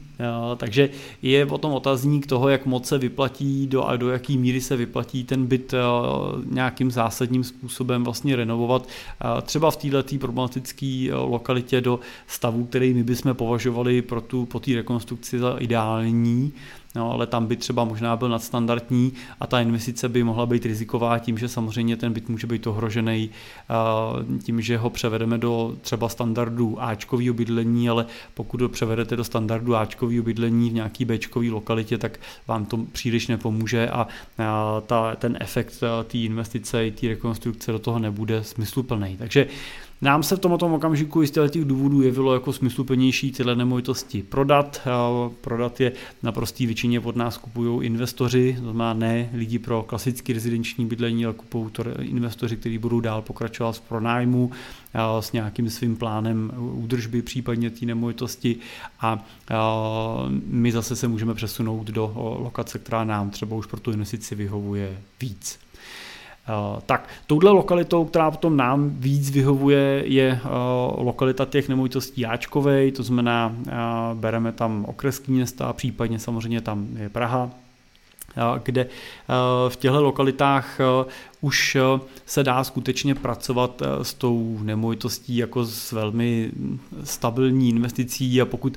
takže 0.57 0.89
je 1.23 1.47
potom 1.47 1.73
otazník 1.73 2.27
toho, 2.27 2.49
jak 2.49 2.67
moc 2.67 2.89
se 2.89 2.99
vyplatí 2.99 3.67
do 3.67 3.85
a 3.85 3.97
do 3.97 4.11
jaký 4.11 4.39
míry 4.39 4.61
se 4.61 4.77
vyplatí 4.77 5.25
ten 5.25 5.47
byt 5.47 5.75
nějakým 6.51 6.91
zásadním 6.91 7.45
způsobem 7.45 8.05
vlastně 8.05 8.37
renovovat. 8.37 8.89
Třeba 9.43 9.71
v 9.71 9.77
této 9.77 10.19
problematické 10.19 11.09
lokalitě 11.13 11.81
do 11.81 12.01
stavu, 12.27 12.65
který 12.65 12.95
my 12.95 13.05
bychom 13.05 13.35
považovali 13.35 14.03
pro 14.03 14.21
tu, 14.21 14.47
po 14.47 14.61
té 14.61 14.75
rekonstrukci 14.75 15.39
za 15.39 15.57
ideální, 15.59 16.53
no, 16.97 17.13
ale 17.13 17.27
tam 17.27 17.47
by 17.47 17.57
třeba 17.57 17.85
možná 17.85 18.17
byl 18.17 18.29
nadstandardní 18.29 19.13
a 19.41 19.47
ta 19.47 19.61
investice 19.61 20.09
by 20.09 20.25
mohla 20.25 20.47
být 20.47 20.67
riziková 20.67 21.19
tím, 21.19 21.39
že 21.39 21.49
samozřejmě 21.49 21.97
ten 21.97 22.13
byt 22.13 22.29
může 22.29 22.47
být 22.47 22.67
ohrožený 22.67 23.31
tím, 24.43 24.61
že 24.61 24.79
ho 24.79 24.91
převedeme 24.91 25.39
do 25.39 25.77
třeba 25.81 26.09
standardu 26.09 26.83
Ačkového 26.83 27.35
bydlení, 27.35 27.89
ale 27.89 28.07
pokud 28.35 28.61
ho 28.61 28.69
převedete 28.69 29.17
do 29.17 29.25
standardu 29.25 29.77
Ačkového 29.77 30.25
bydlení 30.25 30.71
v 30.71 30.75
nějaký 30.75 31.05
Bčkový 31.05 31.51
lokalitě, 31.51 31.99
tak 31.99 32.21
vám 32.47 32.67
to 32.67 32.77
příliš 32.93 33.27
nepomůže 33.27 33.91
a 33.91 34.07
ta, 34.87 35.17
ten 35.17 35.37
efekt 35.41 35.81
té 36.05 36.19
investice 36.19 36.87
i 36.87 36.91
té 36.91 37.09
rekonstrukce 37.09 37.73
do 37.73 37.79
toho 37.79 37.99
nebude 37.99 38.45
smysluplný. 38.45 39.17
Takže 39.17 39.47
nám 40.01 40.23
se 40.23 40.37
v 40.37 40.39
tomto 40.39 40.67
okamžiku 40.67 41.27
z 41.27 41.31
těch 41.31 41.65
důvodů 41.65 42.03
jevilo 42.03 42.35
jako 42.35 42.53
smysluplnější 42.53 43.33
tyhle 43.33 43.57
nemovitosti 43.57 44.23
prodat. 44.23 44.81
Prodat 45.41 45.81
je 45.81 45.93
na 46.23 46.33
prostý 46.33 46.67
většině 46.67 47.01
od 47.01 47.17
nás 47.17 47.39
kupují 47.39 47.87
investoři, 47.87 48.55
to 48.59 48.63
znamená 48.63 48.95
ne 48.95 49.31
lidi 49.35 49.59
pro 49.59 49.83
klasický 49.83 50.33
rezidenční 50.33 50.87
bydlení, 50.87 51.25
ale 51.25 51.35
kupují 51.35 51.71
to 51.71 51.85
investoři, 52.01 52.57
kteří 52.57 52.79
budou 52.79 53.01
dál 53.01 53.23
pokračovat 53.23 53.77
v 53.77 53.81
pronájmu 53.81 54.51
s 55.21 55.33
nějakým 55.33 55.71
svým 55.71 55.97
plánem 55.97 56.53
údržby 56.59 57.23
případně 57.23 57.71
té 57.71 57.87
nemovitosti 57.87 58.57
a 59.01 59.27
my 60.47 60.73
zase 60.73 60.97
se 60.97 61.09
můžeme 61.09 61.35
přesunout 61.35 61.87
do 61.87 62.13
lokace, 62.41 62.79
která 62.79 63.05
nám 63.05 63.31
třeba 63.31 63.57
už 63.57 63.67
pro 63.67 63.81
tu 63.81 63.93
investici 63.93 64.35
vyhovuje 64.35 64.99
víc. 65.21 65.59
Eh, 66.49 66.81
tak, 66.87 67.09
touhle 67.27 67.51
lokalitou, 67.51 68.05
která 68.05 68.31
potom 68.31 68.57
nám 68.57 68.91
víc 68.91 69.31
vyhovuje, 69.31 70.03
je 70.07 70.41
eh, 70.45 70.49
lokalita 70.97 71.45
těch 71.45 71.69
nemovitostí 71.69 72.21
Jáčkovej, 72.21 72.93
to 72.93 73.03
znamená, 73.03 73.57
eh, 73.69 73.73
bereme 74.15 74.53
tam 74.53 74.85
okresní 74.85 75.35
města, 75.35 75.73
případně 75.73 76.19
samozřejmě 76.19 76.61
tam 76.61 76.87
je 76.97 77.09
Praha, 77.09 77.51
kde 78.63 78.87
v 79.69 79.77
těchto 79.77 80.03
lokalitách 80.03 80.79
už 81.47 81.77
se 82.27 82.45
dá 82.45 82.65
skutečně 82.65 83.15
pracovat 83.15 83.83
s 84.03 84.15
tou 84.15 84.59
nemovitostí 84.63 85.37
jako 85.37 85.65
s 85.65 85.93
velmi 85.93 86.51
stabilní 87.05 87.69
investicí. 87.69 88.41
A 88.41 88.45
pokud 88.45 88.77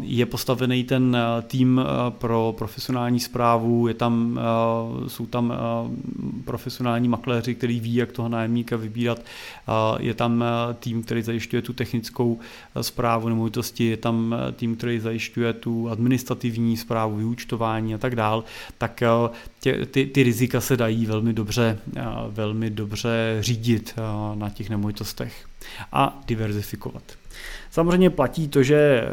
je 0.00 0.26
postavený 0.26 0.84
ten 0.84 1.16
tým 1.46 1.80
pro 2.08 2.54
profesionální 2.58 3.20
zprávu, 3.20 3.88
je 3.88 3.94
tam, 3.94 4.40
jsou 5.06 5.26
tam 5.26 5.52
profesionální 6.44 7.08
makléři, 7.08 7.54
který 7.54 7.80
ví, 7.80 7.94
jak 7.94 8.12
toho 8.12 8.28
nájemníka 8.28 8.76
vybírat, 8.76 9.20
je 9.98 10.14
tam 10.14 10.44
tým, 10.78 11.02
který 11.02 11.22
zajišťuje 11.22 11.62
tu 11.62 11.72
technickou 11.72 12.38
zprávu 12.80 13.28
nemovitosti, 13.28 13.84
je 13.84 13.96
tam 13.96 14.34
tým, 14.56 14.76
který 14.76 15.00
zajišťuje 15.00 15.52
tu 15.52 15.90
administrativní 15.90 16.76
zprávu, 16.76 17.16
vyúčtování 17.16 17.94
a 17.94 17.98
tak 17.98 18.16
dál, 18.16 18.44
tak 18.78 19.02
tě, 19.64 19.86
ty, 19.86 20.06
ty 20.06 20.22
rizika 20.22 20.60
se 20.60 20.76
dají 20.76 21.06
velmi 21.06 21.32
dobře, 21.32 21.78
velmi 22.30 22.70
dobře 22.70 23.36
řídit 23.40 23.94
na 24.34 24.50
těch 24.50 24.70
nemovitostech 24.70 25.46
a 25.92 26.22
diverzifikovat. 26.26 27.02
Samozřejmě 27.70 28.10
platí 28.10 28.48
to, 28.48 28.62
že 28.62 29.04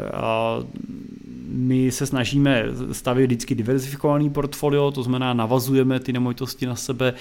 my 1.54 1.90
se 1.90 2.06
snažíme 2.06 2.64
stavit 2.92 3.26
vždycky 3.26 3.54
diversifikovaný 3.54 4.30
portfolio, 4.30 4.90
to 4.90 5.02
znamená 5.02 5.34
navazujeme 5.34 6.00
ty 6.00 6.12
nemovitosti 6.12 6.66
na 6.66 6.76
sebe, 6.76 7.14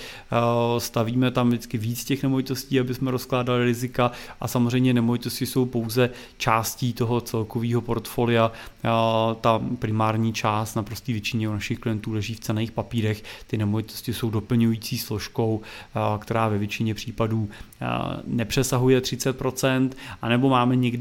stavíme 0.78 1.32
tam 1.32 1.48
vždycky 1.48 1.78
víc 1.78 2.06
těch 2.06 2.24
nemovitostí, 2.24 2.80
aby 2.80 2.94
jsme 2.94 3.12
rozkládali 3.12 3.66
rizika 3.66 4.12
a 4.40 4.48
samozřejmě 4.48 4.94
nemovitosti 4.94 5.46
jsou 5.46 5.66
pouze 5.66 6.10
částí 6.38 6.94
toho 6.94 7.22
celkového 7.22 7.82
portfolia. 7.82 8.52
Ta 9.42 9.62
primární 9.80 10.34
část 10.34 10.76
na 10.76 10.84
prostý 10.84 11.12
většině 11.12 11.50
u 11.50 11.52
našich 11.52 11.80
klientů 11.80 12.14
leží 12.14 12.34
v 12.34 12.40
cených 12.40 12.72
papírech. 12.72 13.24
Ty 13.48 13.58
nemovitosti 13.58 14.14
jsou 14.14 14.30
doplňující 14.30 14.98
složkou, 14.98 15.62
která 16.20 16.48
ve 16.48 16.58
většině 16.58 16.94
případů 16.94 17.50
nepřesahuje 18.28 19.00
30%, 19.00 19.90
anebo 20.22 20.50
máme 20.50 20.76
někdy 20.76 21.01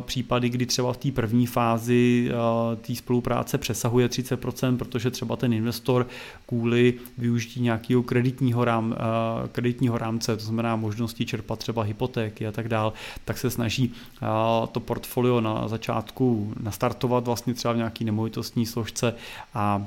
případy, 0.00 0.48
kdy 0.48 0.66
třeba 0.66 0.92
v 0.92 0.96
té 0.96 1.12
první 1.12 1.46
fázi 1.46 2.30
té 2.80 2.94
spolupráce 2.94 3.58
přesahuje 3.58 4.08
30%, 4.08 4.76
protože 4.76 5.10
třeba 5.10 5.36
ten 5.36 5.52
investor 5.52 6.06
kvůli 6.46 6.94
využití 7.18 7.60
nějakého 7.60 8.02
kreditního, 8.02 8.64
rám, 8.64 8.96
kreditního 9.52 9.98
rámce, 9.98 10.36
to 10.36 10.42
znamená 10.42 10.76
možnosti 10.76 11.26
čerpat 11.26 11.58
třeba 11.58 11.82
hypotéky 11.82 12.46
a 12.46 12.52
tak 12.52 12.68
dál, 12.68 12.92
tak 13.24 13.38
se 13.38 13.50
snaží 13.50 13.92
to 14.72 14.80
portfolio 14.80 15.40
na 15.40 15.68
začátku 15.68 16.52
nastartovat 16.60 17.24
vlastně 17.26 17.54
třeba 17.54 17.74
v 17.74 17.76
nějaký 17.76 18.04
nemovitostní 18.04 18.66
složce, 18.66 19.14
a, 19.54 19.86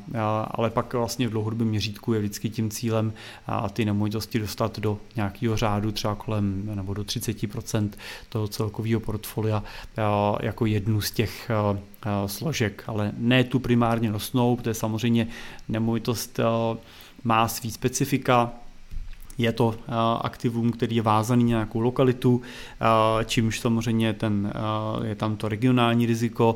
ale 0.51 0.69
pak 0.69 0.93
vlastně 0.93 1.27
v 1.27 1.31
dlouhodobém 1.31 1.67
měřítku 1.67 2.13
je 2.13 2.19
vždycky 2.19 2.49
tím 2.49 2.69
cílem 2.69 3.13
ty 3.73 3.85
nemovitosti 3.85 4.39
dostat 4.39 4.79
do 4.79 4.99
nějakého 5.15 5.57
řádu 5.57 5.91
třeba 5.91 6.15
kolem 6.15 6.71
nebo 6.75 6.93
do 6.93 7.03
30% 7.03 7.89
toho 8.29 8.47
celkového 8.47 8.99
portfolia 8.99 9.30
jako 10.41 10.65
jednu 10.65 11.01
z 11.01 11.11
těch 11.11 11.51
složek, 12.25 12.83
ale 12.87 13.11
ne 13.17 13.43
tu 13.43 13.59
primárně 13.59 14.11
nosnou, 14.11 14.55
protože 14.55 14.73
samozřejmě 14.73 15.27
nemovitost 15.69 16.39
má 17.23 17.47
svý 17.47 17.71
specifika, 17.71 18.51
je 19.41 19.51
to 19.51 19.75
aktivum, 20.21 20.71
který 20.71 20.95
je 20.95 21.01
vázaný 21.01 21.43
na 21.43 21.47
nějakou 21.47 21.79
lokalitu, 21.79 22.41
čímž 23.25 23.59
samozřejmě 23.59 24.13
ten, 24.13 24.53
je 25.03 25.15
tam 25.15 25.35
to 25.35 25.47
regionální 25.47 26.05
riziko, 26.05 26.55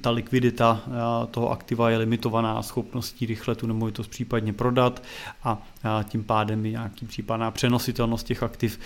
ta 0.00 0.10
likvidita 0.10 0.82
toho 1.30 1.50
aktiva 1.50 1.90
je 1.90 1.98
limitovaná 1.98 2.62
schopností 2.62 3.26
rychle 3.26 3.54
tu 3.54 3.66
nemovitost 3.66 4.08
případně 4.08 4.52
prodat 4.52 5.02
a 5.44 5.62
tím 6.04 6.24
pádem 6.24 6.66
i 6.66 6.70
nějaký 6.70 7.06
případná 7.06 7.50
přenositelnost 7.50 8.26
těch 8.26 8.42
aktiv 8.42 8.78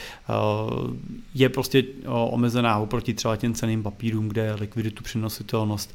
je 1.35 1.49
prostě 1.49 1.85
omezená 2.07 2.79
oproti 2.79 3.15
třeba 3.15 3.37
těm 3.37 3.55
ceným 3.55 3.83
papírům, 3.83 4.29
kde 4.29 4.55
likviditu 4.55 5.03
přenositelnost 5.05 5.95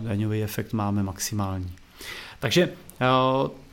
daňový 0.00 0.42
efekt 0.42 0.72
máme 0.72 1.02
maximální. 1.02 1.72
Takže 2.40 2.68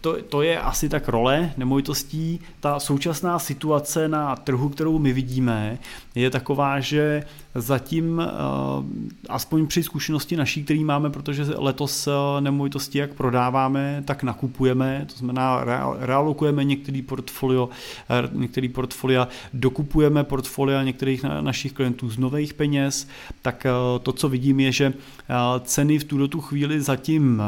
to, 0.05 0.17
to 0.29 0.41
je 0.41 0.59
asi 0.59 0.89
tak 0.89 1.09
role 1.09 1.53
nemovitostí. 1.57 2.39
Ta 2.59 2.79
současná 2.79 3.39
situace 3.39 4.07
na 4.07 4.35
trhu, 4.35 4.69
kterou 4.69 4.99
my 4.99 5.13
vidíme, 5.13 5.77
je 6.15 6.29
taková, 6.29 6.79
že 6.79 7.23
zatím, 7.55 8.21
eh, 8.21 8.29
aspoň 9.29 9.67
při 9.67 9.83
zkušenosti 9.83 10.37
naší, 10.37 10.63
který 10.63 10.83
máme, 10.83 11.09
protože 11.09 11.43
letos 11.57 12.07
eh, 12.07 12.11
nemovitosti 12.41 12.97
jak 12.97 13.13
prodáváme, 13.13 14.03
tak 14.05 14.23
nakupujeme, 14.23 15.05
to 15.09 15.17
znamená 15.17 15.63
realokujeme 15.99 16.63
některý 16.63 17.01
portfolio, 17.01 17.69
eh, 18.09 18.29
některý 18.31 18.69
portfolia, 18.69 19.27
dokupujeme 19.53 20.23
portfolia 20.23 20.83
některých 20.83 21.23
našich 21.41 21.73
klientů 21.73 22.09
z 22.09 22.17
nových 22.17 22.53
peněz, 22.53 23.07
tak 23.41 23.65
to, 24.03 24.13
co 24.13 24.29
vidím, 24.29 24.59
je, 24.59 24.71
že 24.71 24.93
ceny 25.63 25.99
v 25.99 26.03
tuto 26.03 26.27
tu 26.27 26.41
chvíli 26.41 26.81
zatím 26.81 27.41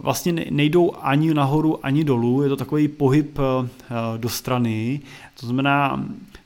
vlastně 0.00 0.32
nejdou 0.50 0.92
ani 1.00 1.34
nahoru, 1.34 1.86
ani 1.86 2.04
dolů, 2.04 2.42
je 2.42 2.48
to 2.48 2.56
takový 2.56 2.88
pohyb 2.88 3.38
eh, 3.38 3.68
do 4.16 4.28
strany, 4.28 5.00
to 5.40 5.46
znamená 5.46 6.04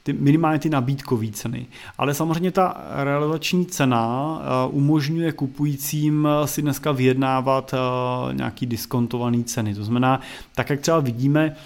ty, 0.08 0.12
minimálně 0.12 0.58
ty 0.58 0.70
nabídkové 0.70 1.26
ceny. 1.32 1.66
Ale 1.98 2.14
samozřejmě 2.14 2.50
ta 2.50 2.80
realizační 3.04 3.66
cena 3.66 4.38
eh, 4.40 4.70
umožňuje 4.70 5.32
kupujícím 5.32 6.28
eh, 6.30 6.46
si 6.46 6.62
dneska 6.62 6.92
vyjednávat 6.92 7.74
nějaký 8.32 8.66
diskontovaný 8.66 9.44
ceny. 9.44 9.74
To 9.74 9.84
znamená, 9.84 10.20
tak 10.54 10.70
jak 10.70 10.80
třeba 10.80 11.00
vidíme 11.00 11.56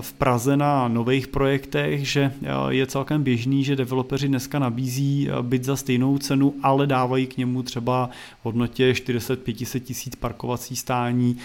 v 0.00 0.12
Praze 0.12 0.56
na 0.56 0.88
nových 0.88 1.28
projektech, 1.28 2.08
že 2.08 2.32
je 2.68 2.86
celkem 2.86 3.22
běžný, 3.22 3.64
že 3.64 3.76
developeři 3.76 4.28
dneska 4.28 4.58
nabízí 4.58 5.28
byt 5.42 5.64
za 5.64 5.76
stejnou 5.76 6.18
cenu, 6.18 6.54
ale 6.62 6.86
dávají 6.86 7.26
k 7.26 7.36
němu 7.36 7.62
třeba 7.62 8.10
v 8.40 8.44
hodnotě 8.44 8.92
400-500 8.92 9.80
tisíc 9.80 10.16
parkovací 10.16 10.76
stání 10.76 11.36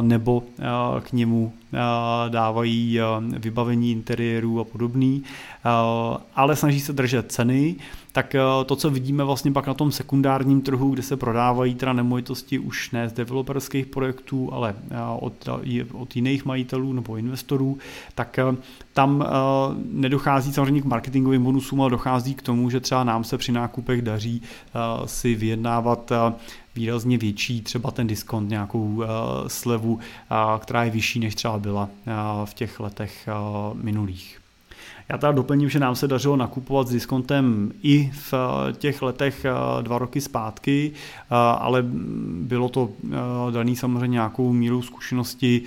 nebo 0.00 0.42
k 1.00 1.12
němu 1.12 1.52
dávají 2.28 2.98
vybavení 3.38 3.92
interiérů 3.92 4.60
a 4.60 4.64
podobný, 4.64 5.22
ale 6.34 6.56
snaží 6.56 6.80
se 6.80 6.92
držet 6.92 7.32
ceny, 7.32 7.76
tak 8.12 8.36
to, 8.66 8.76
co 8.76 8.90
vidíme 8.90 9.24
vlastně 9.24 9.52
pak 9.52 9.66
na 9.66 9.74
tom 9.74 9.92
sekundárním 9.92 10.60
trhu, 10.60 10.90
kde 10.90 11.02
se 11.02 11.16
prodávají 11.16 11.74
teda 11.74 11.92
nemovitosti 11.92 12.58
už 12.58 12.90
ne 12.90 13.08
z 13.08 13.12
developerských 13.12 13.86
projektů, 13.86 14.52
ale 14.52 14.74
od, 15.20 15.48
od 15.92 16.16
jiných 16.16 16.44
majitelů 16.44 16.92
nebo 16.92 17.16
investorů, 17.16 17.78
tak 18.14 18.38
tam 18.92 19.24
nedochází 19.92 20.52
samozřejmě 20.52 20.82
k 20.82 20.84
marketingovým 20.84 21.44
bonusům, 21.44 21.80
ale 21.80 21.90
dochází 21.90 22.34
k 22.34 22.42
tomu, 22.42 22.70
že 22.70 22.80
třeba 22.80 23.04
nám 23.04 23.24
se 23.24 23.38
při 23.38 23.52
nákupech 23.52 24.02
daří 24.02 24.42
si 25.04 25.34
vyjednávat 25.34 26.12
výrazně 26.78 27.18
větší, 27.18 27.60
třeba 27.62 27.90
ten 27.90 28.06
diskont, 28.06 28.48
nějakou 28.48 28.94
uh, 28.94 29.04
slevu, 29.46 29.94
uh, 29.94 30.00
která 30.58 30.84
je 30.84 30.90
vyšší, 30.90 31.20
než 31.20 31.34
třeba 31.34 31.58
byla 31.58 31.82
uh, 31.82 32.46
v 32.46 32.54
těch 32.54 32.80
letech 32.80 33.28
minulých. 33.74 34.38
Já 35.08 35.18
teda 35.18 35.32
doplním, 35.32 35.68
že 35.68 35.78
nám 35.78 35.96
se 35.96 36.08
dařilo 36.08 36.36
nakupovat 36.36 36.88
s 36.88 36.90
diskontem 36.90 37.72
i 37.82 38.12
v 38.12 38.34
těch 38.78 39.02
letech 39.02 39.46
dva 39.82 39.98
roky 39.98 40.20
zpátky, 40.20 40.92
ale 41.58 41.82
bylo 42.42 42.68
to 42.68 42.90
daný 43.50 43.76
samozřejmě 43.76 44.14
nějakou 44.14 44.52
mírou 44.52 44.82
zkušenosti, 44.82 45.62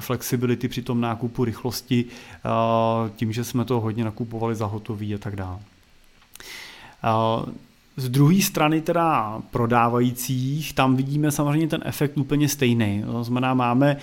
flexibility 0.00 0.68
při 0.68 0.82
tom 0.82 1.00
nákupu, 1.00 1.44
rychlosti, 1.44 2.04
tím, 3.16 3.32
že 3.32 3.44
jsme 3.44 3.64
to 3.64 3.80
hodně 3.80 4.04
nakupovali 4.04 4.54
za 4.54 4.66
hotový 4.66 5.14
a 5.14 5.18
tak 5.18 5.36
dále. 5.36 5.58
Z 7.96 8.08
druhé 8.08 8.42
strany 8.42 8.80
teda 8.80 9.38
prodávajících, 9.50 10.72
tam 10.72 10.96
vidíme 10.96 11.30
samozřejmě 11.30 11.68
ten 11.68 11.82
efekt 11.84 12.18
úplně 12.18 12.48
stejný. 12.48 13.04
To 13.06 13.24
znamená, 13.24 13.54
máme 13.54 13.96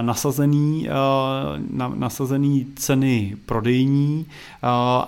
nasazený, 0.00 0.88
nasazený 1.94 2.66
ceny 2.76 3.36
prodejní 3.46 4.26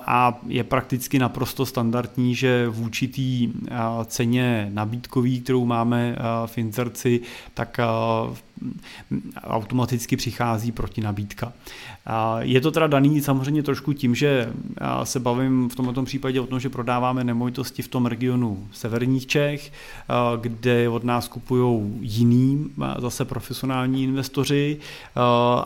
a 0.07 0.39
je 0.47 0.65
prakticky 0.65 1.19
naprosto 1.19 1.67
standardní, 1.67 2.35
že 2.35 2.69
v 2.69 2.83
určitý 2.83 3.53
ceně 4.07 4.71
nabídkový, 4.73 5.41
kterou 5.41 5.65
máme 5.65 6.17
v 6.47 6.59
inzerci, 6.59 7.21
tak 7.55 7.81
automaticky 9.45 10.17
přichází 10.17 10.73
proti 10.73 11.01
nabídka. 11.01 11.53
Je 12.39 12.61
to 12.61 12.71
teda 12.71 12.87
daný 12.87 13.21
samozřejmě 13.21 13.63
trošku 13.63 13.93
tím, 13.93 14.15
že 14.15 14.53
se 15.05 15.21
bavím 15.21 15.69
v 15.69 15.75
tomto 15.75 16.03
případě 16.03 16.41
o 16.41 16.47
tom, 16.47 16.61
že 16.61 16.69
prodáváme 16.69 17.25
nemovitosti 17.25 17.83
v 17.83 17.89
tom 17.89 18.07
regionu 18.07 18.69
severních 18.73 19.27
Čech, 19.27 19.73
kde 20.41 20.89
od 20.89 21.05
nás 21.05 21.29
kupují 21.29 21.93
jiný, 22.01 22.71
zase 22.99 23.25
profesionální 23.25 24.05
investoři, 24.05 24.79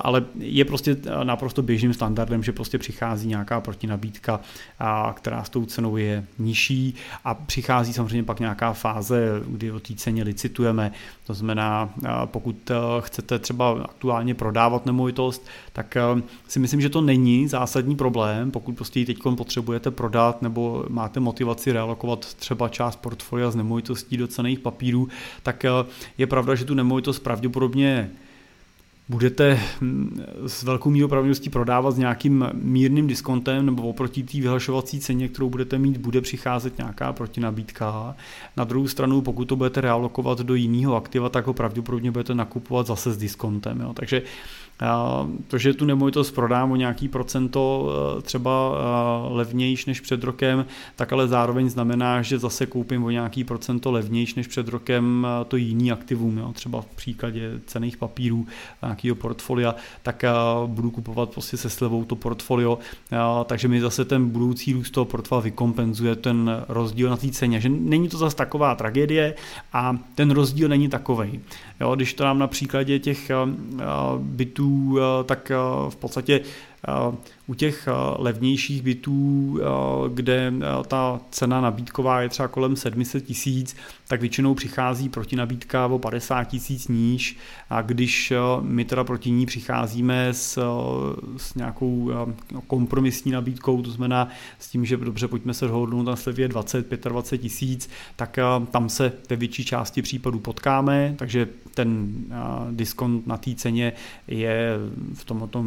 ale 0.00 0.24
je 0.38 0.64
prostě 0.64 0.96
naprosto 1.22 1.62
běžným 1.62 1.94
standardem, 1.94 2.42
že 2.42 2.52
prostě 2.52 2.78
přichází 2.78 3.28
nějaká 3.28 3.60
protinabídka, 3.60 4.40
která 5.14 5.44
s 5.44 5.50
tou 5.50 5.64
cenou 5.64 5.96
je 5.96 6.24
nižší 6.38 6.94
a 7.24 7.34
přichází 7.34 7.92
samozřejmě 7.92 8.22
pak 8.22 8.40
nějaká 8.40 8.72
fáze, 8.72 9.42
kdy 9.46 9.72
o 9.72 9.80
té 9.80 9.94
ceně 9.94 10.22
licitujeme, 10.22 10.92
to 11.26 11.34
znamená, 11.34 11.90
pokud 12.24 12.70
chcete 13.00 13.38
třeba 13.38 13.82
aktuálně 13.82 14.34
prodávat 14.34 14.86
nemovitost, 14.86 15.46
tak 15.72 15.96
si 16.48 16.58
myslím, 16.58 16.80
že 16.80 16.88
to 16.88 17.00
není 17.00 17.48
zásadní 17.48 17.96
problém, 17.96 18.50
pokud 18.50 18.72
prostě 18.72 19.00
ji 19.00 19.06
teď 19.06 19.18
potřebujete 19.36 19.90
prodat 19.90 20.42
nebo 20.42 20.84
máte 20.88 21.20
motivaci 21.20 21.72
realokovat 21.72 22.34
třeba 22.34 22.68
část 22.68 22.96
portfolia 22.96 23.50
z 23.50 23.56
nemovitostí 23.56 24.16
do 24.16 24.26
cených 24.26 24.58
papírů, 24.58 25.08
tak 25.42 25.64
je 26.18 26.26
pravda, 26.26 26.54
že 26.54 26.64
tu 26.64 26.74
nemovitost 26.74 27.18
pravděpodobně 27.18 28.10
budete 29.08 29.60
hm, 29.80 30.20
s 30.46 30.62
velkou 30.62 30.90
mírou 30.90 31.08
pravděpodobností 31.08 31.50
prodávat 31.50 31.90
s 31.90 31.98
nějakým 31.98 32.46
mírným 32.52 33.06
diskontem 33.06 33.66
nebo 33.66 33.82
oproti 33.82 34.22
té 34.22 34.38
vyhlašovací 34.40 35.00
ceně, 35.00 35.28
kterou 35.28 35.50
budete 35.50 35.78
mít, 35.78 35.96
bude 35.96 36.20
přicházet 36.20 36.78
nějaká 36.78 37.12
protinabídka. 37.12 38.16
Na 38.56 38.64
druhou 38.64 38.88
stranu, 38.88 39.20
pokud 39.20 39.44
to 39.44 39.56
budete 39.56 39.80
realokovat 39.80 40.40
do 40.40 40.54
jiného 40.54 40.96
aktiva, 40.96 41.28
tak 41.28 41.46
ho 41.46 41.54
pravděpodobně 41.54 42.10
budete 42.10 42.34
nakupovat 42.34 42.86
zase 42.86 43.12
s 43.12 43.16
diskontem. 43.16 43.80
Jo. 43.80 43.92
Takže 43.94 44.22
to, 45.48 45.58
že 45.58 45.74
tu 45.74 45.84
nemovitost 45.84 46.30
prodám 46.30 46.72
o 46.72 46.76
nějaký 46.76 47.08
procento 47.08 47.88
e, 48.18 48.22
třeba 48.22 48.50
e, 49.30 49.34
levnější 49.34 49.90
než 49.90 50.00
před 50.00 50.24
rokem, 50.24 50.66
tak 50.96 51.12
ale 51.12 51.28
zároveň 51.28 51.70
znamená, 51.70 52.22
že 52.22 52.38
zase 52.38 52.66
koupím 52.66 53.04
o 53.04 53.10
nějaký 53.10 53.44
procento 53.44 53.92
levnější 53.92 54.34
než 54.36 54.46
před 54.46 54.68
rokem 54.68 55.26
e, 55.26 55.44
to 55.44 55.56
jiný 55.56 55.92
aktivum, 55.92 56.38
jo, 56.38 56.52
třeba 56.52 56.80
v 56.80 56.86
příkladě 56.86 57.50
cených 57.66 57.96
papírů 57.96 58.46
nějakého 58.82 59.16
portfolia, 59.16 59.74
tak 60.02 60.24
budu 60.66 60.90
kupovat 60.90 61.30
prostě 61.30 61.56
se 61.56 61.70
slevou 61.70 62.04
to 62.04 62.16
portfolio, 62.16 62.78
takže 63.44 63.68
mi 63.68 63.80
zase 63.80 64.04
ten 64.04 64.28
budoucí 64.28 64.72
růst 64.72 64.90
toho 64.90 65.04
portfolia 65.04 65.42
vykompenzuje 65.42 66.16
ten 66.16 66.64
rozdíl 66.68 67.10
na 67.10 67.16
té 67.16 67.30
ceně, 67.30 67.60
že 67.60 67.68
není 67.68 68.08
to 68.08 68.18
zase 68.18 68.36
taková 68.36 68.74
tragédie 68.74 69.34
a 69.72 69.98
ten 70.14 70.30
rozdíl 70.30 70.68
není 70.68 70.88
takovej. 70.88 71.40
Jo, 71.82 71.94
když 71.94 72.14
to 72.14 72.24
dám 72.24 72.38
na 72.38 72.46
příkladě 72.46 72.98
těch 72.98 73.30
bytů, 74.18 74.98
tak 75.26 75.52
v 75.88 75.96
podstatě 75.96 76.40
u 77.46 77.54
těch 77.54 77.88
eh, 77.88 77.92
levnějších 78.18 78.82
bytů, 78.82 79.58
eh, 79.60 79.64
kde 80.14 80.52
eh, 80.56 80.84
ta 80.86 81.20
cena 81.30 81.60
nabídková 81.60 82.20
je 82.20 82.28
třeba 82.28 82.48
kolem 82.48 82.76
700 82.76 83.24
tisíc, 83.24 83.76
tak 84.08 84.20
většinou 84.20 84.54
přichází 84.54 85.08
proti 85.08 85.36
nabídka 85.36 85.86
o 85.86 85.98
50 85.98 86.44
tisíc 86.44 86.88
níž. 86.88 87.36
A 87.70 87.82
když 87.82 88.32
my 88.60 88.84
teda 88.84 89.04
proti 89.04 89.30
ní 89.30 89.46
přicházíme 89.46 90.28
s, 90.34 90.58
s 91.36 91.54
nějakou 91.54 92.10
kompromisní 92.66 93.32
nabídkou, 93.32 93.82
to 93.82 93.90
znamená 93.90 94.28
s 94.58 94.68
tím, 94.68 94.84
že 94.84 94.96
dobře, 94.96 95.28
pojďme 95.28 95.54
se 95.54 95.66
dohodnout 95.66 96.02
na 96.02 96.16
slevě 96.16 96.48
20, 96.48 96.90
25 96.90 97.38
tisíc, 97.38 97.90
tak 98.16 98.38
tam 98.70 98.88
se 98.88 99.12
ve 99.30 99.36
větší 99.36 99.64
části 99.64 100.02
případů 100.02 100.38
potkáme, 100.38 101.14
takže 101.18 101.48
ten 101.74 102.14
diskont 102.70 103.26
na 103.26 103.36
té 103.36 103.54
ceně 103.54 103.92
je 104.28 104.74
v 105.14 105.24
tomto 105.24 105.64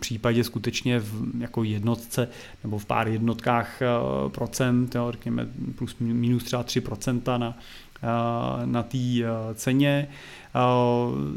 případě 0.00 0.44
skutečně 0.44 1.00
v 1.00 1.09
jako 1.38 1.64
jednotce 1.64 2.28
nebo 2.64 2.78
v 2.78 2.86
pár 2.86 3.08
jednotkách 3.08 3.82
eh, 3.82 3.86
procent, 4.28 4.94
jo, 4.94 5.12
řekněme 5.12 5.48
plus 5.74 5.96
minus 5.98 6.44
třeba 6.44 6.62
3 6.62 6.80
procenta 6.80 7.38
na, 7.38 7.58
eh, 8.02 8.66
na 8.66 8.82
té 8.82 8.98
eh, 8.98 9.54
ceně. 9.54 10.08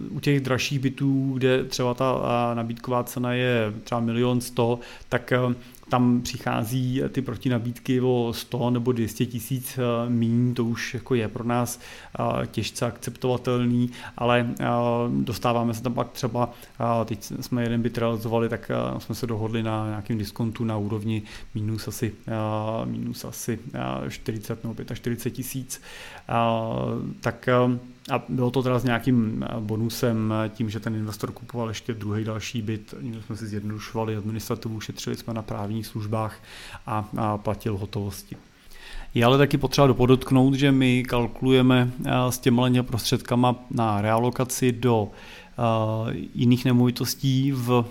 U 0.10 0.20
těch 0.20 0.40
dražších 0.42 0.80
bytů, 0.80 1.34
kde 1.34 1.64
třeba 1.64 1.94
ta 1.94 2.16
nabídková 2.54 3.04
cena 3.04 3.34
je 3.34 3.74
třeba 3.84 4.02
milion 4.02 4.42
sto, 4.42 4.80
tak 5.10 5.34
tam 5.90 6.22
přichází 6.22 7.02
ty 7.10 7.22
protinabídky 7.22 8.02
o 8.02 8.34
100 8.36 8.70
nebo 8.70 8.92
200 8.92 9.26
tisíc 9.26 9.78
eh, 9.78 10.10
míň, 10.10 10.54
to 10.54 10.66
už 10.66 10.94
jako 10.94 11.16
je 11.16 11.28
pro 11.28 11.44
nás 11.44 11.80
eh, 12.20 12.48
těžce 12.48 12.86
akceptovatelný, 12.86 13.90
ale 14.18 14.54
eh, 14.60 14.66
dostáváme 15.10 15.74
se 15.74 15.84
tam 15.84 15.94
pak 15.94 16.12
třeba, 16.12 16.50
teď 17.06 17.32
jsme 17.42 17.64
jeden 17.64 17.82
byt 17.82 17.98
realizovali, 17.98 18.50
tak 18.50 18.72
jsme 18.98 19.16
se 19.16 19.28
dohodli 19.28 19.64
na 19.64 19.88
nějakém 19.88 20.18
diskontu 20.18 20.64
na 20.64 20.78
úrovni 20.78 21.22
minus 21.56 21.88
asi, 21.88 22.14
minus 22.86 23.26
asi 23.26 23.60
40 24.10 24.64
nebo 24.64 24.76
45 24.94 25.32
tisíc, 25.32 25.82
tak 27.22 27.50
a 28.12 28.24
bylo 28.30 28.52
to 28.52 28.64
teda 28.64 28.80
s 28.80 28.84
nějakým 28.84 29.46
eh, 29.50 29.56
bonusem, 29.60 30.34
eh, 30.46 30.50
tím, 30.50 30.70
že 30.70 30.80
ten 30.80 30.96
investor 30.96 31.32
kupoval 31.32 31.68
ještě 31.68 31.94
druhý 31.94 32.24
další 32.24 32.62
byt, 32.62 32.94
jsme 33.26 33.38
si 33.38 33.48
zjednodušovali 33.48 34.16
administrativu, 34.16 34.80
šetřili 34.80 35.16
jsme 35.16 35.34
na 35.34 35.42
právních 35.42 35.88
službách 35.88 36.44
a, 36.86 37.10
a 37.18 37.38
platil 37.38 37.78
hotovosti. 37.78 38.38
Je 39.14 39.26
ale 39.26 39.38
taky 39.38 39.58
potřeba 39.58 39.88
dopodotknout, 39.88 40.54
že 40.54 40.72
my 40.72 41.04
kalkulujeme 41.04 41.92
eh, 42.06 42.12
s 42.30 42.40
těmi 42.40 42.84
prostředkama 42.84 43.56
na 43.72 44.02
realokaci 44.02 44.72
do 44.72 45.10
jiných 46.36 46.66
nemovitostí 46.66 47.52
v 47.52 47.86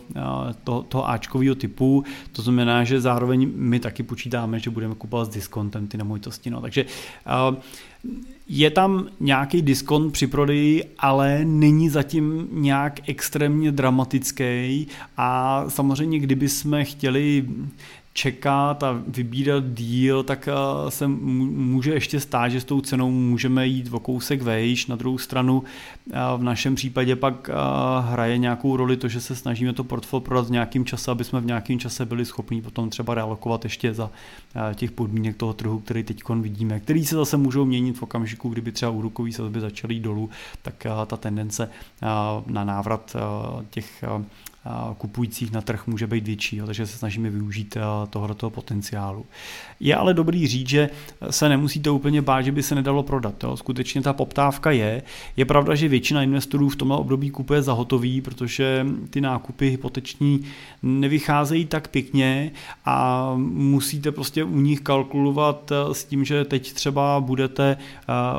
to, 0.65 0.83
toho 0.83 1.11
Ačkového 1.11 1.55
typu. 1.55 2.05
To 2.33 2.43
znamená, 2.43 2.85
že 2.85 3.01
zároveň 3.01 3.51
my 3.55 3.81
taky 3.81 4.03
počítáme, 4.03 4.59
že 4.59 4.71
budeme 4.71 4.95
kupovat 4.95 5.27
s 5.27 5.35
diskontem 5.35 5.87
ty 5.87 5.99
nemovitosti. 5.99 6.51
No. 6.51 6.61
Takže 6.61 6.85
je 8.49 8.71
tam 8.71 9.09
nějaký 9.21 9.63
diskont 9.63 10.13
při 10.13 10.27
prodeji, 10.27 10.85
ale 10.99 11.45
není 11.45 11.89
zatím 11.89 12.49
nějak 12.53 13.09
extrémně 13.09 13.73
dramatický 13.73 14.87
a 15.17 15.65
samozřejmě, 15.69 16.19
kdyby 16.19 16.49
jsme 16.49 16.85
chtěli 16.85 17.49
čekat 18.13 18.83
a 18.83 19.03
vybírat 19.07 19.65
díl, 19.65 20.23
tak 20.23 20.49
eh, 20.49 20.91
se 20.91 21.09
může 21.09 21.95
ještě 21.95 22.21
stát, 22.21 22.49
že 22.49 22.61
s 22.61 22.65
tou 22.65 22.81
cenou 22.81 23.11
můžeme 23.11 23.67
jít 23.67 23.89
o 23.93 24.01
kousek 24.01 24.43
vejš. 24.43 24.87
Na 24.87 24.97
druhou 24.97 25.19
stranu 25.19 25.63
eh, 26.11 26.19
v 26.37 26.43
našem 26.43 26.75
případě 26.75 27.17
pak 27.17 27.49
eh, 27.49 27.55
hraje 28.01 28.39
nějakou 28.39 28.77
roli 28.77 28.97
to, 28.97 29.09
že 29.09 29.21
se 29.21 29.37
snažíme 29.37 29.73
to 29.73 29.85
portfolio 29.85 30.21
prodat 30.21 30.47
v 30.47 30.51
nějakým 30.51 30.85
čase, 30.85 31.11
aby 31.11 31.25
jsme 31.25 31.41
v 31.41 31.47
nějakém 31.47 31.79
čase 31.79 32.07
byli 32.07 32.25
schopni 32.25 32.63
potom 32.63 32.91
třeba 32.91 33.15
realokovat 33.15 33.65
ještě 33.65 33.95
za 33.95 34.11
těch 34.75 34.91
podmínek 34.91 35.37
toho 35.37 35.53
trhu, 35.53 35.79
který 35.79 36.03
teď 36.03 36.23
vidíme, 36.29 36.81
který 36.81 37.05
se 37.05 37.17
zase 37.17 37.37
můžou 37.37 37.65
měnit 37.65 37.99
v 37.99 38.03
okamžiku, 38.03 38.49
kdyby 38.49 38.73
třeba 38.73 38.91
úrokový 38.91 39.33
sazby 39.33 39.61
začaly 39.61 40.01
dolů, 40.01 40.31
tak 40.63 40.87
ta 41.07 41.17
tendence 41.17 41.71
na 42.47 42.65
návrat 42.65 43.17
těch 43.71 44.05
kupujících 44.99 45.53
na 45.53 45.61
trh 45.61 45.87
může 45.87 46.07
být 46.07 46.27
větší, 46.27 46.61
takže 46.67 46.87
se 46.87 46.99
snažíme 46.99 47.31
využít 47.31 47.77
tohoto 48.11 48.51
potenciálu. 48.51 49.27
Je 49.81 49.97
ale 49.97 50.15
dobrý 50.15 50.47
říct, 50.47 50.69
že 50.69 50.91
se 51.31 51.49
nemusíte 51.49 51.91
úplně 51.91 52.23
bát, 52.23 52.43
že 52.43 52.53
by 52.53 52.63
se 52.63 52.75
nedalo 52.75 53.03
prodat. 53.03 53.45
Jo. 53.45 53.57
Skutečně 53.57 54.03
ta 54.03 54.13
poptávka 54.13 54.71
je. 54.71 55.03
Je 55.37 55.45
pravda, 55.45 55.75
že 55.75 55.89
většina 55.89 56.23
investorů 56.23 56.69
v 56.69 56.77
tomhle 56.77 56.97
období 56.97 57.31
kupuje 57.31 57.63
za 57.63 57.73
hotový, 57.73 58.21
protože 58.21 58.87
ty 59.11 59.21
nákupy 59.21 59.71
hypoteční 59.71 60.41
nevycházejí 60.83 61.65
tak 61.65 61.89
pěkně 61.89 62.51
a 62.85 63.33
musíte 63.37 64.13
prostě 64.13 64.45
u 64.45 64.61
nich 64.61 64.81
kalkulovat 64.81 65.73
s 65.93 66.05
tím, 66.05 66.25
že 66.25 66.45
teď 66.45 66.73
třeba 66.73 67.21
budete 67.21 67.77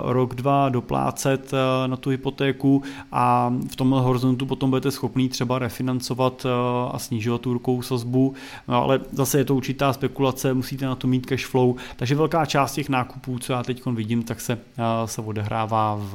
rok, 0.04 0.36
dva 0.36 0.70
doplácet 0.70 1.52
na 1.88 1.98
tu 1.98 2.10
hypotéku 2.10 2.84
a 3.12 3.54
v 3.72 3.76
tomhle 3.76 4.02
horizontu 4.02 4.46
potom 4.46 4.70
budete 4.70 4.92
schopný 4.92 5.30
třeba 5.30 5.60
refinancovat 5.60 6.13
financovat 6.14 6.46
eh, 6.46 6.96
a 6.96 7.00
snižovat 7.00 7.42
tu 7.42 7.54
rukou 7.54 7.82
sazbu, 7.82 8.34
no, 8.68 8.84
ale 8.84 9.00
zase 9.12 9.38
je 9.38 9.46
to 9.46 9.56
určitá 9.56 9.94
spekulace, 9.94 10.54
musíte 10.54 10.86
na 10.86 10.96
to 10.96 11.08
mít 11.08 11.26
cash 11.26 11.46
flow, 11.46 11.76
takže 11.96 12.16
velká 12.16 12.46
část 12.46 12.74
těch 12.74 12.90
nákupů, 12.90 13.40
co 13.40 13.54
já 13.54 13.64
teď 13.64 13.86
vidím, 13.86 14.24
tak 14.24 14.42
se, 14.42 14.54
eh, 14.54 15.08
se 15.08 15.22
odehrává 15.22 15.96
v, 15.96 16.14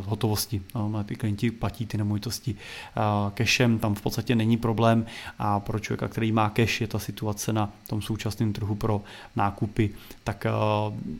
v 0.00 0.04
hotovosti. 0.06 0.62
No, 0.74 1.04
ty 1.04 1.16
klienti 1.16 1.50
platí 1.50 1.86
ty 1.86 1.98
nemovitosti 1.98 2.54
eh, 2.96 3.00
cashem, 3.36 3.78
tam 3.78 3.94
v 3.94 4.02
podstatě 4.02 4.34
není 4.34 4.56
problém 4.56 5.06
a 5.38 5.60
pro 5.60 5.78
člověka, 5.78 6.08
který 6.08 6.32
má 6.32 6.50
cash, 6.50 6.80
je 6.80 6.86
ta 6.86 6.98
situace 6.98 7.52
na 7.52 7.70
tom 7.86 8.02
současném 8.02 8.52
trhu 8.52 8.74
pro 8.74 9.02
nákupy, 9.36 9.90
tak 10.24 10.46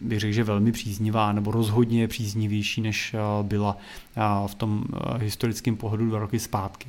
bych 0.03 0.21
řekl, 0.21 0.33
že 0.33 0.45
velmi 0.45 0.73
příznivá, 0.73 1.33
nebo 1.33 1.51
rozhodně 1.51 2.09
příznivější, 2.09 2.81
než 2.81 3.15
byla 3.43 3.77
v 4.47 4.55
tom 4.55 4.85
historickém 5.19 5.77
pohledu 5.77 6.07
dva 6.07 6.19
roky 6.19 6.39
zpátky. 6.39 6.89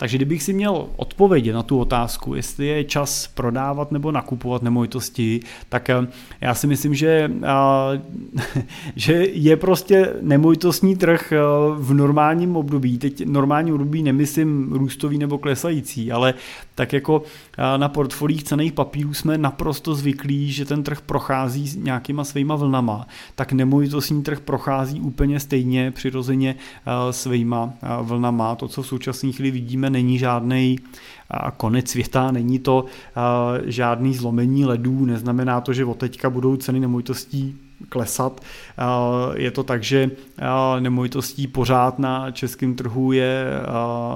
Takže 0.00 0.16
kdybych 0.16 0.42
si 0.42 0.52
měl 0.52 0.86
odpovědět 0.96 1.52
na 1.52 1.62
tu 1.62 1.78
otázku, 1.78 2.34
jestli 2.34 2.66
je 2.66 2.84
čas 2.84 3.26
prodávat 3.26 3.92
nebo 3.92 4.12
nakupovat 4.12 4.62
nemovitosti, 4.62 5.40
tak 5.68 5.90
eh, 5.90 6.06
já 6.40 6.54
si 6.54 6.66
myslím, 6.66 6.94
že, 6.94 7.30
eh, 7.42 8.62
že 8.96 9.12
je 9.32 9.56
prostě 9.56 10.12
nemovitostní 10.20 10.96
trh 10.96 11.32
eh, 11.32 11.38
v 11.76 11.94
normálním 11.94 12.56
období, 12.56 12.98
teď 12.98 13.26
normální 13.26 13.72
období 13.72 14.02
nemyslím 14.02 14.72
růstový 14.72 15.18
nebo 15.18 15.38
klesající, 15.38 16.12
ale 16.12 16.34
tak 16.74 16.92
jako 16.92 17.22
na 17.76 17.88
portfolích 17.88 18.42
cených 18.42 18.72
papírů 18.72 19.14
jsme 19.14 19.38
naprosto 19.38 19.94
zvyklí, 19.94 20.52
že 20.52 20.64
ten 20.64 20.82
trh 20.82 21.00
prochází 21.00 21.80
nějakýma 21.82 22.24
svýma 22.24 22.56
vlnama, 22.56 23.06
tak 23.34 23.52
nemovitostní 23.52 24.22
trh 24.22 24.40
prochází 24.40 25.00
úplně 25.00 25.40
stejně 25.40 25.90
přirozeně 25.90 26.54
svýma 27.10 27.72
vlnama. 28.02 28.54
To, 28.54 28.68
co 28.68 28.82
v 28.82 28.86
současné 28.86 29.32
chvíli 29.32 29.50
vidíme, 29.50 29.89
není 29.90 30.18
žádný 30.18 30.78
konec 31.56 31.88
světa, 31.88 32.30
není 32.30 32.58
to 32.58 32.84
žádný 33.64 34.14
zlomení 34.14 34.64
ledů, 34.64 35.04
neznamená 35.04 35.60
to, 35.60 35.72
že 35.72 35.84
od 35.84 35.96
teďka 35.96 36.30
budou 36.30 36.56
ceny 36.56 36.80
nemovitostí 36.80 37.69
klesat. 37.88 38.40
Je 39.34 39.50
to 39.50 39.62
tak, 39.62 39.82
že 39.82 40.10
nemovitostí 40.80 41.46
pořád 41.46 41.98
na 41.98 42.30
českém 42.30 42.74
trhu 42.74 43.12
je 43.12 43.44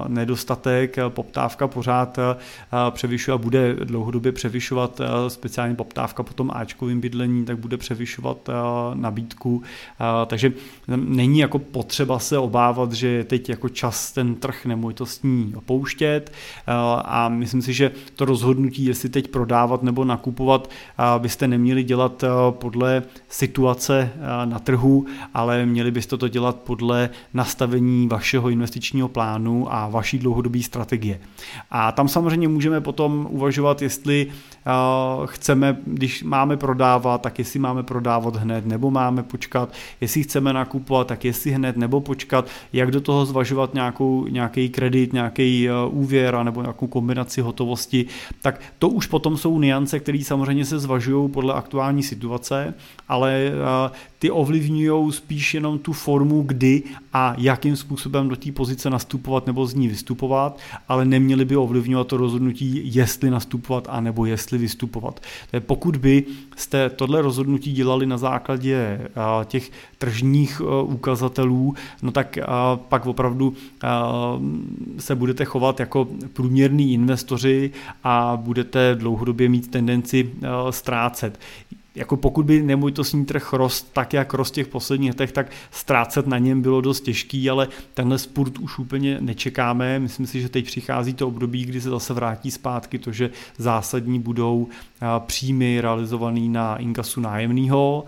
nedostatek, 0.07 0.97
poptávka 1.09 1.67
pořád 1.67 2.19
převyšuje 2.91 3.35
a 3.35 3.37
bude 3.37 3.73
dlouhodobě 3.73 4.31
převyšovat 4.31 5.01
speciálně 5.27 5.75
poptávka 5.75 6.23
po 6.23 6.33
tom 6.33 6.51
Ačkovým 6.53 7.01
bydlení, 7.01 7.45
tak 7.45 7.57
bude 7.57 7.77
převyšovat 7.77 8.49
nabídku. 8.93 9.63
Takže 10.27 10.53
není 10.95 11.39
jako 11.39 11.59
potřeba 11.59 12.19
se 12.19 12.37
obávat, 12.37 12.91
že 12.93 13.07
je 13.07 13.23
teď 13.23 13.49
jako 13.49 13.69
čas 13.69 14.11
ten 14.11 14.35
trh 14.35 14.65
nemovitostní 14.65 15.53
opouštět 15.55 16.31
a 17.05 17.29
myslím 17.29 17.61
si, 17.61 17.73
že 17.73 17.91
to 18.15 18.25
rozhodnutí, 18.25 18.85
jestli 18.85 19.09
teď 19.09 19.27
prodávat 19.27 19.83
nebo 19.83 20.05
nakupovat, 20.05 20.69
byste 21.17 21.47
neměli 21.47 21.83
dělat 21.83 22.23
podle 22.49 23.03
situace 23.29 23.54
na 24.45 24.59
trhu, 24.59 25.05
ale 25.33 25.65
měli 25.65 25.91
byste 25.91 26.17
to 26.17 26.27
dělat 26.27 26.55
podle 26.55 27.09
nastavení 27.33 28.07
vašeho 28.07 28.49
investičního 28.49 29.07
plánu 29.07 29.73
a 29.73 29.87
vaší 29.87 30.19
dlouhodobé 30.19 30.63
strategie. 30.63 31.19
A 31.71 31.91
tam 31.91 32.07
samozřejmě 32.07 32.47
můžeme 32.47 32.81
potom 32.81 33.27
uvažovat, 33.29 33.81
jestli 33.81 34.27
chceme, 35.25 35.77
když 35.85 36.23
máme 36.23 36.57
prodávat, 36.57 37.21
tak 37.21 37.39
jestli 37.39 37.59
máme 37.59 37.83
prodávat 37.83 38.35
hned 38.35 38.65
nebo 38.65 38.91
máme 38.91 39.23
počkat, 39.23 39.73
jestli 40.01 40.23
chceme 40.23 40.53
nakupovat, 40.53 41.07
tak 41.07 41.25
jestli 41.25 41.51
hned 41.51 41.77
nebo 41.77 42.01
počkat, 42.01 42.47
jak 42.73 42.91
do 42.91 43.01
toho 43.01 43.25
zvažovat 43.25 43.73
nějakou, 43.73 44.27
nějaký 44.27 44.69
kredit, 44.69 45.13
nějaký 45.13 45.69
úvěr 45.89 46.43
nebo 46.43 46.61
nějakou 46.61 46.87
kombinaci 46.87 47.41
hotovosti, 47.41 48.05
tak 48.41 48.61
to 48.79 48.89
už 48.89 49.07
potom 49.07 49.37
jsou 49.37 49.59
niance, 49.59 49.99
které 49.99 50.19
samozřejmě 50.23 50.65
se 50.65 50.79
zvažují 50.79 51.29
podle 51.29 51.53
aktuální 51.53 52.03
situace, 52.03 52.73
ale 53.07 53.44
ty 54.19 54.31
ovlivňují 54.31 55.11
spíš 55.11 55.53
jenom 55.53 55.79
tu 55.79 55.93
formu, 55.93 56.41
kdy 56.41 56.83
a 57.13 57.35
jakým 57.37 57.75
způsobem 57.75 58.29
do 58.29 58.35
té 58.35 58.51
pozice 58.51 58.89
nastupovat 58.89 59.47
nebo 59.47 59.65
z 59.65 59.73
ní 59.73 59.87
vystupovat, 59.87 60.59
ale 60.87 61.05
neměli 61.05 61.45
by 61.45 61.55
ovlivňovat 61.55 62.07
to 62.07 62.17
rozhodnutí, 62.17 62.81
jestli 62.95 63.29
nastupovat 63.29 63.87
a 63.89 64.01
nebo 64.01 64.25
jestli 64.25 64.57
vystupovat. 64.57 65.19
Pokud 65.59 65.97
by 65.97 66.23
jste 66.55 66.89
tohle 66.89 67.21
rozhodnutí 67.21 67.73
dělali 67.73 68.05
na 68.05 68.17
základě 68.17 69.01
těch 69.45 69.71
tržních 69.97 70.61
ukazatelů, 70.83 71.73
no 72.01 72.11
tak 72.11 72.37
pak 72.75 73.05
opravdu 73.05 73.53
se 74.97 75.15
budete 75.15 75.45
chovat 75.45 75.79
jako 75.79 76.07
průměrní 76.33 76.93
investoři 76.93 77.71
a 78.03 78.37
budete 78.41 78.95
dlouhodobě 78.95 79.49
mít 79.49 79.71
tendenci 79.71 80.31
ztrácet 80.69 81.39
jako 81.95 82.17
pokud 82.17 82.45
by 82.45 82.63
nemovitostní 82.63 83.25
trh 83.25 83.53
rost 83.53 83.93
tak, 83.93 84.13
jak 84.13 84.33
rost 84.33 84.53
těch 84.53 84.67
posledních 84.67 85.09
letech, 85.09 85.31
tak 85.31 85.51
ztrácet 85.71 86.27
na 86.27 86.37
něm 86.37 86.61
bylo 86.61 86.81
dost 86.81 87.01
těžký, 87.01 87.49
ale 87.49 87.67
tenhle 87.93 88.17
spurt 88.17 88.57
už 88.57 88.79
úplně 88.79 89.17
nečekáme. 89.21 89.99
Myslím 89.99 90.27
si, 90.27 90.41
že 90.41 90.49
teď 90.49 90.65
přichází 90.65 91.13
to 91.13 91.27
období, 91.27 91.65
kdy 91.65 91.81
se 91.81 91.89
zase 91.89 92.13
vrátí 92.13 92.51
zpátky 92.51 92.99
to, 92.99 93.11
že 93.11 93.29
zásadní 93.57 94.19
budou 94.19 94.67
příjmy 95.19 95.81
realizovaný 95.81 96.49
na 96.49 96.77
inkasu 96.77 97.21
nájemného 97.21 98.05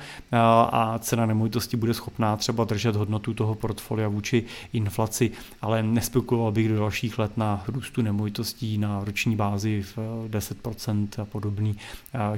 a 0.72 1.00
cena 1.00 1.26
nemovitosti 1.26 1.78
bude 1.78 1.94
schopná 1.94 2.38
třeba 2.38 2.64
držet 2.64 2.96
hodnotu 2.96 3.34
toho 3.34 3.56
portfolia 3.56 4.08
vůči 4.08 4.44
inflaci, 4.74 5.32
ale 5.62 5.84
nespekuloval 5.84 6.52
bych 6.52 6.70
do 6.70 6.80
dalších 6.80 7.20
let 7.20 7.32
na 7.38 7.64
růstu 7.68 8.02
nemovitostí 8.02 8.78
na 8.78 9.04
roční 9.04 9.36
bázi 9.36 9.82
v 9.82 9.98
10% 10.30 11.08
a 11.22 11.26
podobný 11.26 11.76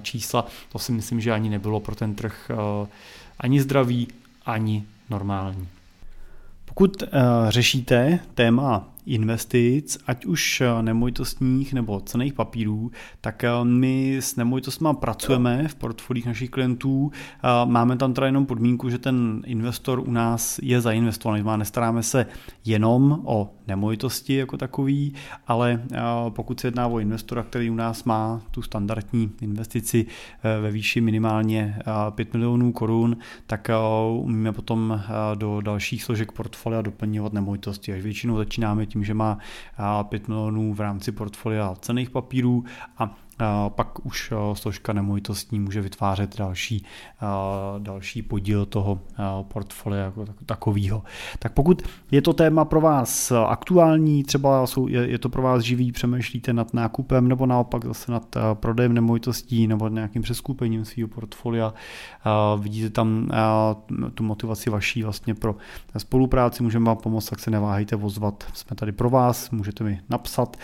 čísla. 0.02 0.48
To 0.72 0.80
si 0.80 0.92
myslím, 0.92 1.22
že 1.22 1.30
ani 1.40 1.50
nebylo 1.50 1.80
pro 1.80 1.96
ten 1.96 2.16
trh 2.16 2.52
ani 3.40 3.62
zdravý, 3.62 4.08
ani 4.46 4.84
normální. 5.10 5.68
Pokud 6.66 7.04
řešíte 7.50 8.20
téma 8.34 8.88
investic, 9.10 9.98
ať 10.08 10.26
už 10.26 10.62
eh, 10.62 10.82
nemovitostních 10.82 11.74
nebo 11.74 12.00
cených 12.00 12.34
papírů, 12.34 12.92
tak 13.22 13.44
eh, 13.44 13.50
my 13.64 14.18
s 14.18 14.36
nemovitostmi 14.36 14.90
pracujeme 15.00 15.68
v 15.68 15.76
portfolích 15.76 16.26
našich 16.26 16.50
klientů. 16.50 17.12
Eh, 17.14 17.48
máme 17.66 17.98
tam 17.98 18.14
teda 18.14 18.28
jenom 18.28 18.46
podmínku, 18.46 18.90
že 18.90 18.98
ten 18.98 19.42
investor 19.46 20.00
u 20.00 20.12
nás 20.12 20.60
je 20.64 20.82
zainvestovaný. 20.82 21.44
Má 21.44 21.58
nestaráme 21.58 22.04
se 22.04 22.26
jenom 22.66 23.22
o 23.24 23.54
nemovitosti 23.68 24.34
jako 24.34 24.58
takový, 24.58 25.14
ale 25.48 25.82
pokud 26.30 26.60
se 26.60 26.68
jedná 26.68 26.88
o 26.88 27.00
investora, 27.00 27.44
který 27.44 27.70
u 27.70 27.76
nás 27.76 28.04
má 28.04 28.42
tu 28.52 28.62
standardní 28.62 29.32
investici 29.42 30.06
ve 30.62 30.72
výši 30.72 31.02
minimálně 31.02 31.80
5 32.10 32.34
milionů 32.34 32.72
korun, 32.72 33.18
tak 33.48 33.70
umíme 34.20 34.52
potom 34.52 35.02
do 35.36 35.62
dalších 35.62 36.04
složek 36.04 36.32
portfolia 36.32 36.82
doplňovat 36.82 37.34
nemovitosti. 37.34 37.94
Až 37.94 38.02
většinou 38.02 38.38
začínáme 38.38 38.86
tím, 38.86 38.99
že 39.04 39.14
má 39.14 39.38
5 40.04 40.28
milionů 40.28 40.74
v 40.74 40.80
rámci 40.80 41.12
portfolia 41.12 41.76
cených 41.82 42.10
papírů 42.10 42.64
a 42.98 43.16
pak 43.70 44.06
už 44.06 44.34
složka 44.54 44.94
nemovitostní 44.94 45.60
může 45.60 45.82
vytvářet 45.82 46.38
další, 46.38 46.86
další 47.80 48.22
podíl 48.22 48.66
toho 48.66 49.00
portfolia 49.42 50.04
jako 50.06 50.26
takového. 50.46 51.04
Tak 51.40 51.54
pokud 51.54 51.82
je 52.12 52.22
to 52.22 52.34
téma 52.34 52.66
pro 52.66 52.82
vás 52.82 53.32
aktuální, 53.32 54.24
třeba 54.24 54.66
je 54.90 55.18
to 55.18 55.30
pro 55.30 55.42
vás 55.42 55.64
živý, 55.64 55.92
přemýšlíte 55.92 56.54
nad 56.54 56.74
nákupem 56.74 57.28
nebo 57.28 57.46
naopak 57.46 57.86
zase 57.86 58.12
nad 58.12 58.36
prodejem 58.54 58.94
nemovitostí 58.94 59.68
nebo 59.68 59.88
nějakým 59.88 60.22
přeskupením 60.22 60.86
svého 60.86 61.08
portfolia, 61.08 61.74
vidíte 62.60 62.90
tam 62.90 63.30
tu 64.14 64.24
motivaci 64.24 64.70
vaší 64.70 65.04
vlastně 65.04 65.36
pro 65.36 65.56
spolupráci, 65.98 66.64
můžeme 66.64 66.86
vám 66.86 66.98
pomoct, 66.98 67.30
tak 67.30 67.40
se 67.40 67.52
neváhejte 67.52 67.96
vozvat. 67.96 68.44
Jsme 68.54 68.76
tady 68.76 68.92
pro 68.92 69.10
vás, 69.10 69.50
můžete 69.50 69.84
mi 69.84 70.02
napsat 70.10 70.58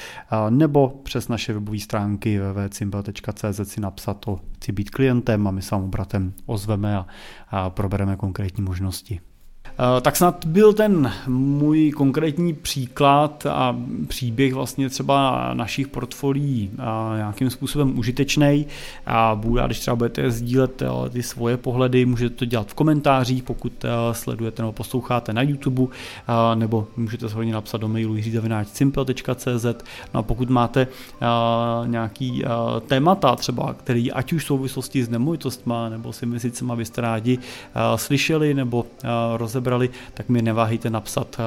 nebo 0.49 0.99
přes 1.03 1.27
naše 1.27 1.53
webové 1.53 1.79
stránky 1.79 2.39
www 2.39 2.64
www.cimbel.cz 2.65 3.71
si 3.71 3.81
napsat 3.81 4.27
o 4.27 4.39
chci 4.55 4.71
být 4.71 4.89
klientem 4.89 5.47
a 5.47 5.51
my 5.51 5.61
se 5.61 5.75
vám 5.75 5.83
obratem 5.83 6.33
ozveme 6.45 6.97
a, 6.97 7.05
a 7.47 7.69
probereme 7.69 8.15
konkrétní 8.15 8.63
možnosti. 8.63 9.21
Eh, 9.79 10.01
tak 10.01 10.15
snad 10.15 10.45
byl 10.45 10.73
ten 10.73 11.11
můj 11.27 11.91
konkrétní 11.91 12.53
příklad 12.53 13.45
a 13.45 13.75
příběh 14.07 14.53
vlastně 14.53 14.89
třeba 14.89 15.49
našich 15.53 15.87
portfolií 15.87 16.71
eh, 16.73 17.17
nějakým 17.17 17.49
způsobem 17.49 17.99
užitečný 17.99 18.65
a 19.05 19.35
budu 19.35 19.55
rád, 19.55 19.65
když 19.65 19.79
třeba 19.79 19.95
budete 19.95 20.31
sdílet 20.31 20.81
eh, 20.81 21.09
ty 21.09 21.23
svoje 21.23 21.57
pohledy, 21.57 22.05
můžete 22.05 22.35
to 22.35 22.45
dělat 22.45 22.67
v 22.67 22.73
komentářích, 22.73 23.43
pokud 23.43 23.85
sledujete 24.11 24.61
nebo 24.61 24.71
posloucháte 24.71 25.33
na 25.33 25.41
YouTube, 25.41 25.85
nebo 26.55 26.87
můžete 26.97 27.29
se 27.29 27.45
napsat 27.45 27.77
do 27.81 27.87
mailu 27.87 28.15
jiřizavináčsimple.cz 28.15 29.65
no 30.13 30.19
a 30.19 30.23
pokud 30.23 30.49
máte 30.49 30.87
nějaký 31.85 32.43
témata 32.87 33.35
třeba, 33.35 33.73
který 33.73 34.11
ať 34.11 34.33
už 34.33 34.43
v 34.43 34.47
souvislosti 34.47 35.03
s 35.03 35.09
nemovitostma 35.09 35.89
nebo 35.89 36.13
s 36.13 36.23
investicemi 36.23 36.73
byste 36.75 37.01
rádi 37.01 37.39
slyšeli 37.95 38.53
nebo 38.53 38.85
rozebrali, 39.37 39.64
rozebrali, 39.65 39.89
tak 40.13 40.29
mi 40.29 40.41
neváhejte 40.41 40.89
napsat. 40.89 41.37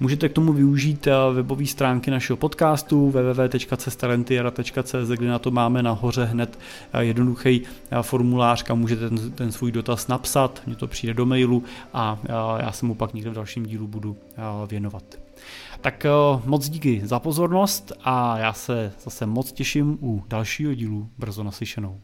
Můžete 0.00 0.28
k 0.28 0.32
tomu 0.32 0.52
využít 0.52 1.08
webové 1.32 1.66
stránky 1.66 2.10
našeho 2.10 2.36
podcastu 2.36 3.10
www.cestarentiera.cz, 3.10 5.10
kde 5.16 5.28
na 5.28 5.38
to 5.38 5.50
máme 5.50 5.82
nahoře 5.82 6.24
hned 6.24 6.58
jednoduchý 7.00 7.62
formulář, 8.02 8.62
kam 8.62 8.78
můžete 8.78 9.08
ten, 9.08 9.32
ten 9.32 9.52
svůj 9.52 9.72
dotaz 9.72 10.08
napsat, 10.08 10.62
mně 10.66 10.76
to 10.76 10.86
přijde 10.86 11.14
do 11.14 11.26
mailu 11.26 11.62
a 11.94 12.18
já 12.58 12.72
se 12.72 12.86
mu 12.86 12.94
pak 12.94 13.14
někde 13.14 13.30
v 13.30 13.34
dalším 13.34 13.66
dílu 13.66 13.86
budu 13.86 14.16
věnovat. 14.70 15.04
Tak 15.80 16.06
moc 16.44 16.68
díky 16.68 17.00
za 17.04 17.18
pozornost 17.18 17.92
a 18.04 18.38
já 18.38 18.52
se 18.52 18.92
zase 19.04 19.26
moc 19.26 19.52
těším 19.52 19.98
u 20.02 20.24
dalšího 20.28 20.74
dílu 20.74 21.08
brzo 21.18 21.42
naslyšenou. 21.42 22.00